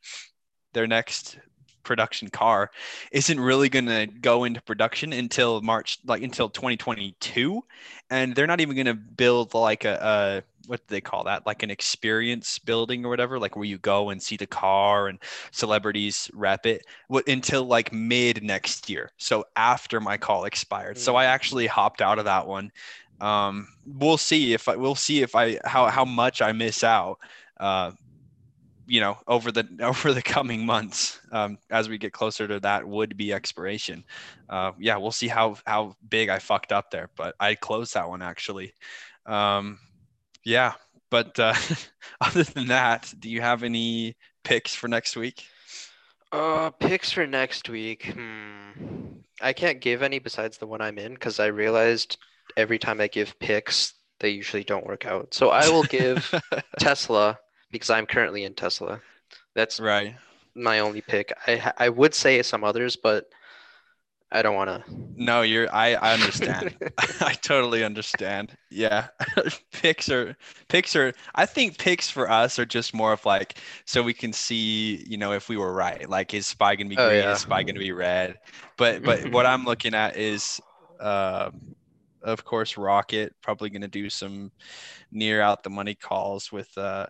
their 0.72 0.86
next 0.86 1.38
production 1.82 2.28
car 2.28 2.70
isn't 3.12 3.38
really 3.38 3.68
going 3.68 3.86
to 3.86 4.06
go 4.06 4.44
into 4.44 4.60
production 4.62 5.12
until 5.12 5.60
march 5.60 5.98
like 6.06 6.22
until 6.22 6.48
2022 6.48 7.62
and 8.10 8.34
they're 8.34 8.46
not 8.46 8.60
even 8.60 8.74
going 8.74 8.86
to 8.86 8.94
build 8.94 9.52
like 9.52 9.84
a, 9.84 10.42
a 10.42 10.53
what 10.66 10.80
do 10.86 10.94
they 10.94 11.00
call 11.00 11.24
that? 11.24 11.46
Like 11.46 11.62
an 11.62 11.70
experience 11.70 12.58
building 12.58 13.04
or 13.04 13.08
whatever, 13.08 13.38
like 13.38 13.56
where 13.56 13.64
you 13.64 13.78
go 13.78 14.10
and 14.10 14.22
see 14.22 14.36
the 14.36 14.46
car 14.46 15.08
and 15.08 15.18
celebrities 15.52 16.30
rep 16.34 16.66
it 16.66 16.82
what, 17.08 17.28
until 17.28 17.64
like 17.64 17.92
mid 17.92 18.42
next 18.42 18.88
year. 18.90 19.10
So 19.18 19.44
after 19.56 20.00
my 20.00 20.16
call 20.16 20.44
expired. 20.44 20.98
So 20.98 21.16
I 21.16 21.24
Mm. 21.24 21.28
actually 21.28 21.66
hopped 21.66 22.00
out 22.02 22.18
of 22.18 22.24
that 22.26 22.46
one. 22.46 22.70
Um, 23.20 23.68
we'll 23.84 24.18
see 24.18 24.52
if 24.54 24.68
I 24.68 24.76
we'll 24.76 24.94
see 24.96 25.22
if 25.22 25.34
I 25.34 25.58
how 25.64 25.86
how 25.88 26.04
much 26.04 26.42
I 26.42 26.52
miss 26.52 26.82
out. 26.84 27.18
Uh, 27.58 27.92
you 28.86 29.00
know, 29.00 29.16
over 29.26 29.50
the 29.52 29.66
over 29.80 30.12
the 30.12 30.22
coming 30.22 30.66
months, 30.66 31.20
um, 31.32 31.58
as 31.70 31.88
we 31.88 31.98
get 31.98 32.12
closer 32.12 32.46
to 32.48 32.60
that 32.60 32.86
would 32.86 33.16
be 33.16 33.32
expiration. 33.32 34.04
Uh, 34.48 34.72
yeah, 34.78 34.96
we'll 34.96 35.12
see 35.12 35.28
how 35.28 35.56
how 35.66 35.94
big 36.08 36.28
I 36.28 36.38
fucked 36.38 36.72
up 36.72 36.90
there, 36.90 37.10
but 37.16 37.34
I 37.40 37.54
closed 37.54 37.94
that 37.94 38.08
one 38.08 38.22
actually. 38.22 38.74
Um, 39.26 39.78
yeah, 40.44 40.74
but 41.10 41.38
uh, 41.38 41.54
other 42.20 42.42
than 42.44 42.68
that, 42.68 43.12
do 43.18 43.28
you 43.30 43.40
have 43.40 43.62
any 43.62 44.16
picks 44.42 44.74
for 44.74 44.88
next 44.88 45.16
week? 45.16 45.46
Uh, 46.32 46.70
picks 46.70 47.12
for 47.12 47.26
next 47.26 47.68
week. 47.68 48.12
Hmm. 48.12 49.18
I 49.40 49.52
can't 49.52 49.80
give 49.80 50.02
any 50.02 50.18
besides 50.18 50.58
the 50.58 50.66
one 50.66 50.80
I'm 50.80 50.98
in 50.98 51.14
because 51.14 51.40
I 51.40 51.46
realized 51.46 52.18
every 52.56 52.78
time 52.78 53.00
I 53.00 53.08
give 53.08 53.38
picks, 53.38 53.94
they 54.20 54.30
usually 54.30 54.64
don't 54.64 54.86
work 54.86 55.06
out. 55.06 55.34
So 55.34 55.50
I 55.50 55.68
will 55.68 55.82
give 55.84 56.32
Tesla 56.78 57.38
because 57.70 57.90
I'm 57.90 58.06
currently 58.06 58.44
in 58.44 58.54
Tesla. 58.54 59.00
That's 59.54 59.80
right. 59.80 60.16
my 60.54 60.80
only 60.80 61.00
pick. 61.00 61.32
I 61.46 61.72
I 61.78 61.88
would 61.88 62.14
say 62.14 62.42
some 62.42 62.64
others, 62.64 62.96
but 62.96 63.26
I 64.34 64.42
don't 64.42 64.56
want 64.56 64.68
to. 64.68 64.84
No, 65.16 65.42
you're. 65.42 65.72
I 65.74 65.94
I 65.94 66.12
understand. 66.12 66.76
I 67.20 67.34
totally 67.34 67.84
understand. 67.84 68.52
Yeah, 68.70 69.08
picks 69.72 70.10
are 70.10 70.36
picks 70.68 70.96
are. 70.96 71.12
I 71.36 71.46
think 71.46 71.78
picks 71.78 72.10
for 72.10 72.30
us 72.30 72.58
are 72.58 72.66
just 72.66 72.94
more 72.94 73.12
of 73.12 73.24
like 73.24 73.58
so 73.86 74.02
we 74.02 74.12
can 74.14 74.32
see, 74.32 75.04
you 75.08 75.16
know, 75.16 75.32
if 75.32 75.48
we 75.48 75.56
were 75.56 75.72
right. 75.72 76.08
Like, 76.10 76.34
is 76.34 76.46
spy 76.48 76.76
gonna 76.76 76.90
be 76.90 76.96
Oh, 76.98 77.08
green? 77.08 77.22
yeah. 77.22 77.32
Is 77.32 77.40
spy 77.42 77.62
gonna 77.62 77.78
be 77.78 77.92
red? 77.92 78.38
But 78.76 79.04
but 79.04 79.30
what 79.30 79.46
I'm 79.46 79.64
looking 79.64 79.94
at 79.94 80.16
is, 80.16 80.60
um, 81.00 81.76
of 82.22 82.44
course, 82.44 82.76
Rocket 82.76 83.34
probably 83.40 83.70
gonna 83.70 83.88
do 83.88 84.10
some 84.10 84.50
near 85.12 85.40
out 85.40 85.62
the 85.62 85.70
money 85.70 85.94
calls 85.94 86.50
with 86.52 86.76
uh, 86.76 87.06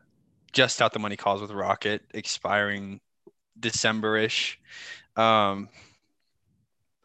just 0.52 0.82
out 0.82 0.92
the 0.92 0.98
money 0.98 1.16
calls 1.16 1.40
with 1.40 1.52
Rocket 1.52 2.02
expiring 2.14 3.00
December-ish. 3.58 4.58
Um, 5.16 5.68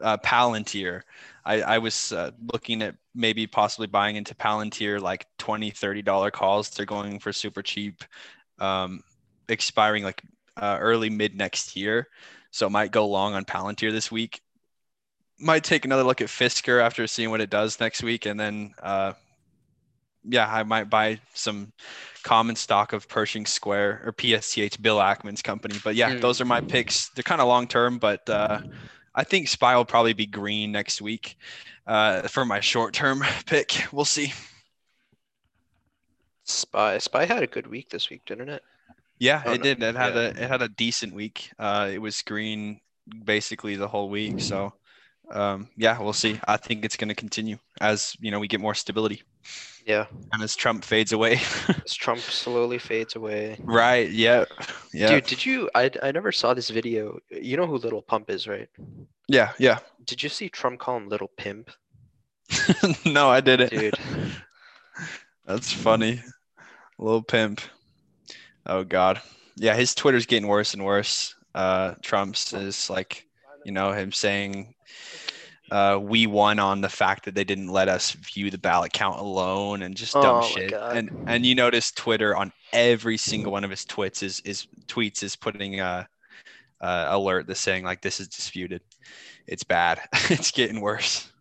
uh, 0.02 0.18
Palantir. 0.18 1.02
I, 1.46 1.62
I 1.62 1.78
was 1.78 2.12
uh, 2.12 2.32
looking 2.54 2.82
at 2.82 2.96
maybe 3.16 3.48
possibly 3.48 3.88
buying 3.88 4.16
into 4.16 4.36
Palantir 4.36 5.00
like 5.02 5.26
20 5.38 5.72
30 5.72 6.02
dollar 6.02 6.32
calls. 6.32 6.70
They're 6.70 6.86
going 6.86 7.20
for 7.20 7.34
super 7.34 7.62
cheap, 7.62 8.04
um, 8.60 9.02
expiring 9.48 10.04
like 10.04 10.22
uh, 10.58 10.78
early 10.80 11.10
mid 11.10 11.36
next 11.36 11.76
year. 11.76 12.08
So 12.52 12.68
it 12.68 12.72
might 12.72 12.92
go 12.92 13.08
long 13.08 13.34
on 13.34 13.46
Palantir 13.46 13.92
this 13.92 14.12
week. 14.12 14.42
Might 15.40 15.64
take 15.64 15.86
another 15.86 16.04
look 16.04 16.22
at 16.22 16.28
Fisker 16.28 16.82
after 16.84 17.08
seeing 17.08 17.30
what 17.30 17.42
it 17.42 17.50
does 17.50 17.80
next 17.80 18.04
week, 18.04 18.26
and 18.26 18.38
then 18.40 18.74
uh, 18.84 19.14
yeah, 20.24 20.52
I 20.54 20.64
might 20.64 20.90
buy 20.90 21.20
some 21.34 21.72
common 22.24 22.56
stock 22.56 22.92
of 22.94 23.08
Pershing 23.08 23.46
Square 23.46 24.02
or 24.06 24.12
PSTH 24.12 24.82
Bill 24.82 24.98
Ackman's 24.98 25.42
company. 25.42 25.80
But 25.84 25.96
yeah, 25.96 26.10
Mm. 26.10 26.22
those 26.22 26.42
are 26.42 26.46
my 26.46 26.60
picks. 26.62 27.10
They're 27.10 27.24
kind 27.24 27.40
of 27.42 27.48
long 27.48 27.68
term, 27.68 28.00
but 28.00 28.30
uh, 28.30 28.60
I 29.16 29.24
think 29.24 29.48
Spy 29.48 29.76
will 29.76 29.86
probably 29.86 30.14
be 30.14 30.26
green 30.26 30.72
next 30.72 31.02
week 31.02 31.38
uh, 31.88 32.28
for 32.28 32.46
my 32.46 32.60
short 32.60 32.94
term 32.94 33.24
pick. 33.46 33.86
We'll 33.92 34.06
see. 34.06 34.34
Spy 36.46 36.98
Spy 36.98 37.26
had 37.26 37.44
a 37.44 37.48
good 37.48 37.68
week 37.68 37.90
this 37.90 38.10
week, 38.10 38.26
didn't 38.26 38.50
it? 38.50 38.64
Yeah, 39.20 39.44
Oh, 39.46 39.54
it 39.54 39.60
no. 39.60 39.64
did. 39.64 39.84
It 39.84 39.96
had 39.96 40.16
Yeah. 40.16 40.22
a 40.22 40.30
it 40.30 40.38
had 40.50 40.62
a 40.62 40.70
decent 40.70 41.14
week. 41.14 41.52
Uh, 41.60 41.90
it 41.92 42.00
was 42.00 42.22
green 42.22 42.82
basically 43.26 43.76
the 43.76 43.88
whole 43.88 44.10
week. 44.10 44.40
So 44.40 44.74
um, 45.32 45.68
yeah, 45.78 46.00
we'll 46.02 46.14
see. 46.14 46.40
I 46.48 46.58
think 46.58 46.84
it's 46.86 46.98
going 46.98 47.10
to 47.10 47.16
continue 47.16 47.58
as 47.82 48.16
you 48.20 48.32
know 48.32 48.40
we 48.40 48.48
get 48.48 48.60
more 48.60 48.74
stability 48.76 49.22
Yeah. 49.86 50.06
and 50.34 50.42
as 50.44 50.56
Trump 50.56 50.84
fades 50.84 51.12
away. 51.14 51.40
As 51.86 51.94
Trump 51.96 52.20
slowly 52.22 52.78
fades 52.80 53.16
away. 53.16 53.58
right. 53.64 54.10
Yeah. 54.10 54.46
Yeah. 54.94 55.10
Dude, 55.10 55.26
did 55.26 55.46
you? 55.46 55.70
I 55.76 55.90
I 56.04 56.12
never 56.12 56.32
saw 56.32 56.54
this 56.54 56.70
video. 56.70 57.20
You 57.32 57.58
know 57.58 57.66
who 57.68 57.78
Little 57.78 58.02
Pump 58.02 58.30
is, 58.30 58.48
right? 58.48 58.70
Yeah. 59.28 59.52
Yeah. 59.58 59.80
Did 60.06 60.22
you 60.24 60.30
see 60.30 60.50
Trump 60.50 60.80
call 60.80 60.98
him 60.98 61.08
Little 61.10 61.32
Pimp? 61.38 61.70
no, 63.06 63.30
I 63.30 63.42
didn't. 63.42 63.70
Dude. 63.72 63.94
That's 65.46 65.72
funny. 65.74 66.22
Little 66.98 67.24
pimp. 67.24 67.62
Oh 68.66 68.84
God. 68.84 69.22
Yeah, 69.56 69.76
his 69.76 69.96
Twitter's 69.96 70.26
getting 70.26 70.48
worse 70.48 70.74
and 70.74 70.84
worse. 70.86 71.36
Uh 71.56 71.96
Trump's 72.04 72.54
is 72.54 72.90
like, 72.90 73.26
you 73.66 73.72
know, 73.72 73.92
him 73.92 74.12
saying 74.12 74.74
uh 75.72 76.00
we 76.02 76.26
won 76.28 76.60
on 76.60 76.82
the 76.82 76.90
fact 76.90 77.26
that 77.26 77.36
they 77.36 77.44
didn't 77.44 77.68
let 77.68 77.88
us 77.88 78.12
view 78.12 78.50
the 78.50 78.58
ballot 78.58 78.92
count 78.94 79.20
alone 79.20 79.84
and 79.84 79.96
just 79.96 80.14
dumb 80.14 80.38
Oh 80.38 80.42
shit. 80.42 80.72
God. 80.72 80.98
And 80.98 81.12
and 81.28 81.46
you 81.46 81.56
notice 81.56 81.92
Twitter 81.92 82.36
on 82.36 82.52
every 82.74 83.18
single 83.18 83.52
one 83.52 83.64
of 83.64 83.70
his 83.70 83.86
tweets 83.86 84.24
is 84.24 84.40
is 84.42 84.68
tweets 84.88 85.24
is 85.24 85.36
putting 85.36 85.80
a 85.80 86.08
uh, 86.82 87.08
alert 87.10 87.48
that's 87.48 87.60
saying 87.60 87.84
like 87.84 88.02
this 88.02 88.20
is 88.20 88.28
disputed. 88.28 88.82
It's 89.48 89.64
bad. 89.64 90.00
it's 90.30 90.52
getting 90.52 90.82
worse. 90.82 91.32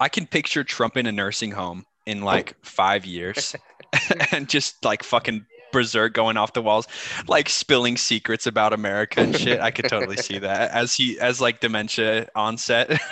I 0.00 0.08
can 0.08 0.26
picture 0.26 0.64
Trump 0.64 0.96
in 0.96 1.06
a 1.06 1.12
nursing 1.12 1.50
home 1.50 1.84
in 2.06 2.22
like 2.22 2.54
five 2.62 3.04
years 3.04 3.54
and 4.32 4.48
just 4.48 4.84
like 4.84 5.02
fucking 5.02 5.44
berserk 5.72 6.14
going 6.14 6.36
off 6.36 6.52
the 6.52 6.62
walls, 6.62 6.86
like 7.26 7.48
spilling 7.48 7.96
secrets 7.96 8.46
about 8.46 8.72
America 8.72 9.20
and 9.20 9.36
shit. 9.36 9.60
I 9.60 9.70
could 9.70 9.88
totally 9.88 10.16
see 10.16 10.38
that 10.40 10.70
as 10.72 10.94
he 10.94 11.18
as 11.20 11.40
like 11.40 11.60
dementia 11.60 12.28
onset. 12.34 13.00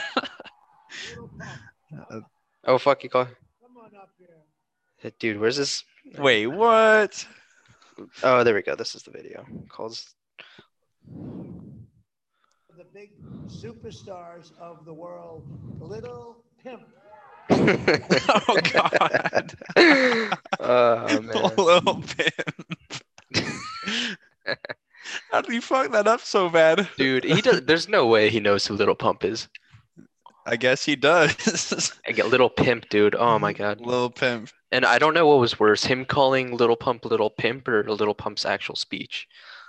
Oh 2.69 2.79
fuck, 2.79 3.05
you 3.05 3.11
call. 3.11 3.29
Hey, 4.99 5.13
Dude, 5.21 5.39
where's 5.39 5.57
this? 5.57 5.85
Wait, 6.19 6.49
what? 6.49 7.25
Oh, 8.25 8.43
there 8.43 8.55
we 8.55 8.63
go. 8.63 8.75
This 8.75 8.97
is 8.97 9.05
the 9.05 9.13
video. 9.13 9.47
Calls. 9.69 10.15
the 11.07 12.85
big 12.93 13.11
superstars 13.47 14.51
of 14.59 14.85
the 14.85 14.93
world, 14.93 15.45
Little 15.81 16.45
Pimp. 16.63 16.83
Oh 18.49 18.59
god. 18.73 19.55
oh 20.61 21.21
man. 21.23 21.53
Little 21.57 22.03
pimp. 22.03 22.99
How 25.31 25.41
did 25.41 25.53
he 25.53 25.61
fuck 25.61 25.93
that 25.93 26.09
up 26.09 26.21
so 26.21 26.49
bad? 26.49 26.89
Dude, 26.99 27.25
he 27.25 27.41
does. 27.41 27.63
There's 27.63 27.89
no 27.89 28.07
way 28.07 28.29
he 28.31 28.41
knows 28.41 28.67
who 28.67 28.75
Little 28.75 28.95
Pump 28.95 29.25
is. 29.25 29.49
I 30.45 30.57
guess 30.57 30.85
he 30.85 30.97
does. 30.97 31.93
I 32.07 32.13
get 32.13 32.29
Little 32.29 32.49
Pimp, 32.51 32.89
dude. 32.89 33.15
Oh 33.17 33.39
my 33.39 33.53
god. 33.53 33.81
Little 33.81 34.11
pimp. 34.11 34.51
And 34.73 34.85
I 34.85 34.99
don't 34.99 35.15
know 35.15 35.27
what 35.27 35.39
was 35.41 35.59
worse, 35.59 35.85
him 35.85 36.05
calling 36.05 36.57
Little 36.57 36.77
Pump 36.77 37.05
Little 37.05 37.31
Pimp 37.31 37.67
or 37.69 37.83
Little 37.89 38.15
Pump's 38.15 38.45
actual 38.45 38.77
speech. 38.77 39.27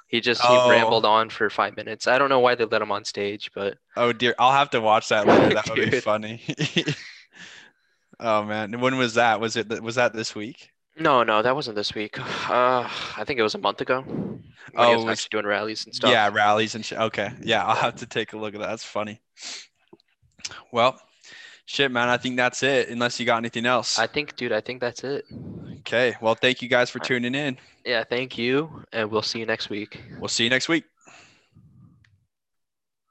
He 0.08 0.22
just 0.22 0.42
he 0.42 0.48
Oh. 0.50 0.70
rambled 0.70 1.06
on 1.06 1.30
for 1.30 1.50
five 1.50 1.76
minutes. 1.76 2.08
I 2.08 2.18
don't 2.20 2.30
know 2.30 2.40
why 2.40 2.56
they 2.56 2.66
let 2.66 2.82
him 2.82 2.92
on 2.92 3.06
stage, 3.06 3.52
but 3.56 3.78
Oh 3.96 4.13
dear, 4.13 4.36
I'll 4.40 4.54
have 4.54 4.70
to 4.72 4.82
watch 4.82 5.10
that 5.10 5.26
later. 5.28 5.54
That 5.56 5.70
would 5.70 5.92
be 5.92 6.00
funny. 6.00 6.42
Oh 8.19 8.43
man, 8.43 8.80
when 8.80 8.97
was 8.97 9.15
that? 9.15 9.39
Was 9.39 9.56
it 9.56 9.82
was 9.82 9.95
that 9.95 10.13
this 10.13 10.36
week? 10.36 10.71
no, 10.99 11.21
no, 11.21 11.43
that 11.43 11.53
wasn't 11.56 11.75
this 11.75 11.93
week. 11.93 12.17
Uh, 12.47 12.88
I 13.17 13.25
think 13.25 13.39
it 13.39 13.43
was 13.43 13.56
a 13.56 13.58
month 13.58 13.82
ago. 13.82 14.06
Oh, 14.75 14.95
was 14.95 15.03
was- 15.06 15.12
actually 15.12 15.30
doing 15.32 15.45
rallies 15.45 15.86
and 15.86 15.93
stuff. 15.93 16.10
Yeah, 16.10 16.30
rallies 16.32 16.75
and 16.75 16.86
shit. 16.86 16.97
Okay, 16.97 17.30
yeah, 17.43 17.65
I'll 17.65 17.75
have 17.75 17.95
to 17.97 18.06
take 18.06 18.32
a 18.34 18.38
look 18.38 18.53
at 18.56 18.62
that. 18.62 18.67
That's 18.67 18.86
funny. 18.86 19.19
Well, 20.71 20.97
shit, 21.65 21.91
man. 21.91 22.08
I 22.08 22.15
think 22.17 22.38
that's 22.38 22.63
it. 22.63 22.88
Unless 22.89 23.19
you 23.19 23.25
got 23.25 23.38
anything 23.38 23.65
else. 23.65 23.99
I 23.99 24.08
think, 24.08 24.38
dude, 24.38 24.53
I 24.53 24.62
think 24.62 24.80
that's 24.80 25.03
it. 25.03 25.25
Okay. 25.80 26.15
Well, 26.21 26.36
thank 26.36 26.62
you 26.62 26.69
guys 26.69 26.89
for 26.89 26.99
tuning 26.99 27.36
in. 27.36 27.58
Yeah, 27.86 28.03
thank 28.03 28.38
you, 28.38 28.84
and 28.93 29.12
we'll 29.12 29.21
see 29.21 29.39
you 29.39 29.45
next 29.45 29.69
week. 29.69 30.01
We'll 30.19 30.30
see 30.30 30.45
you 30.45 30.49
next 30.49 30.69
week. 30.69 30.86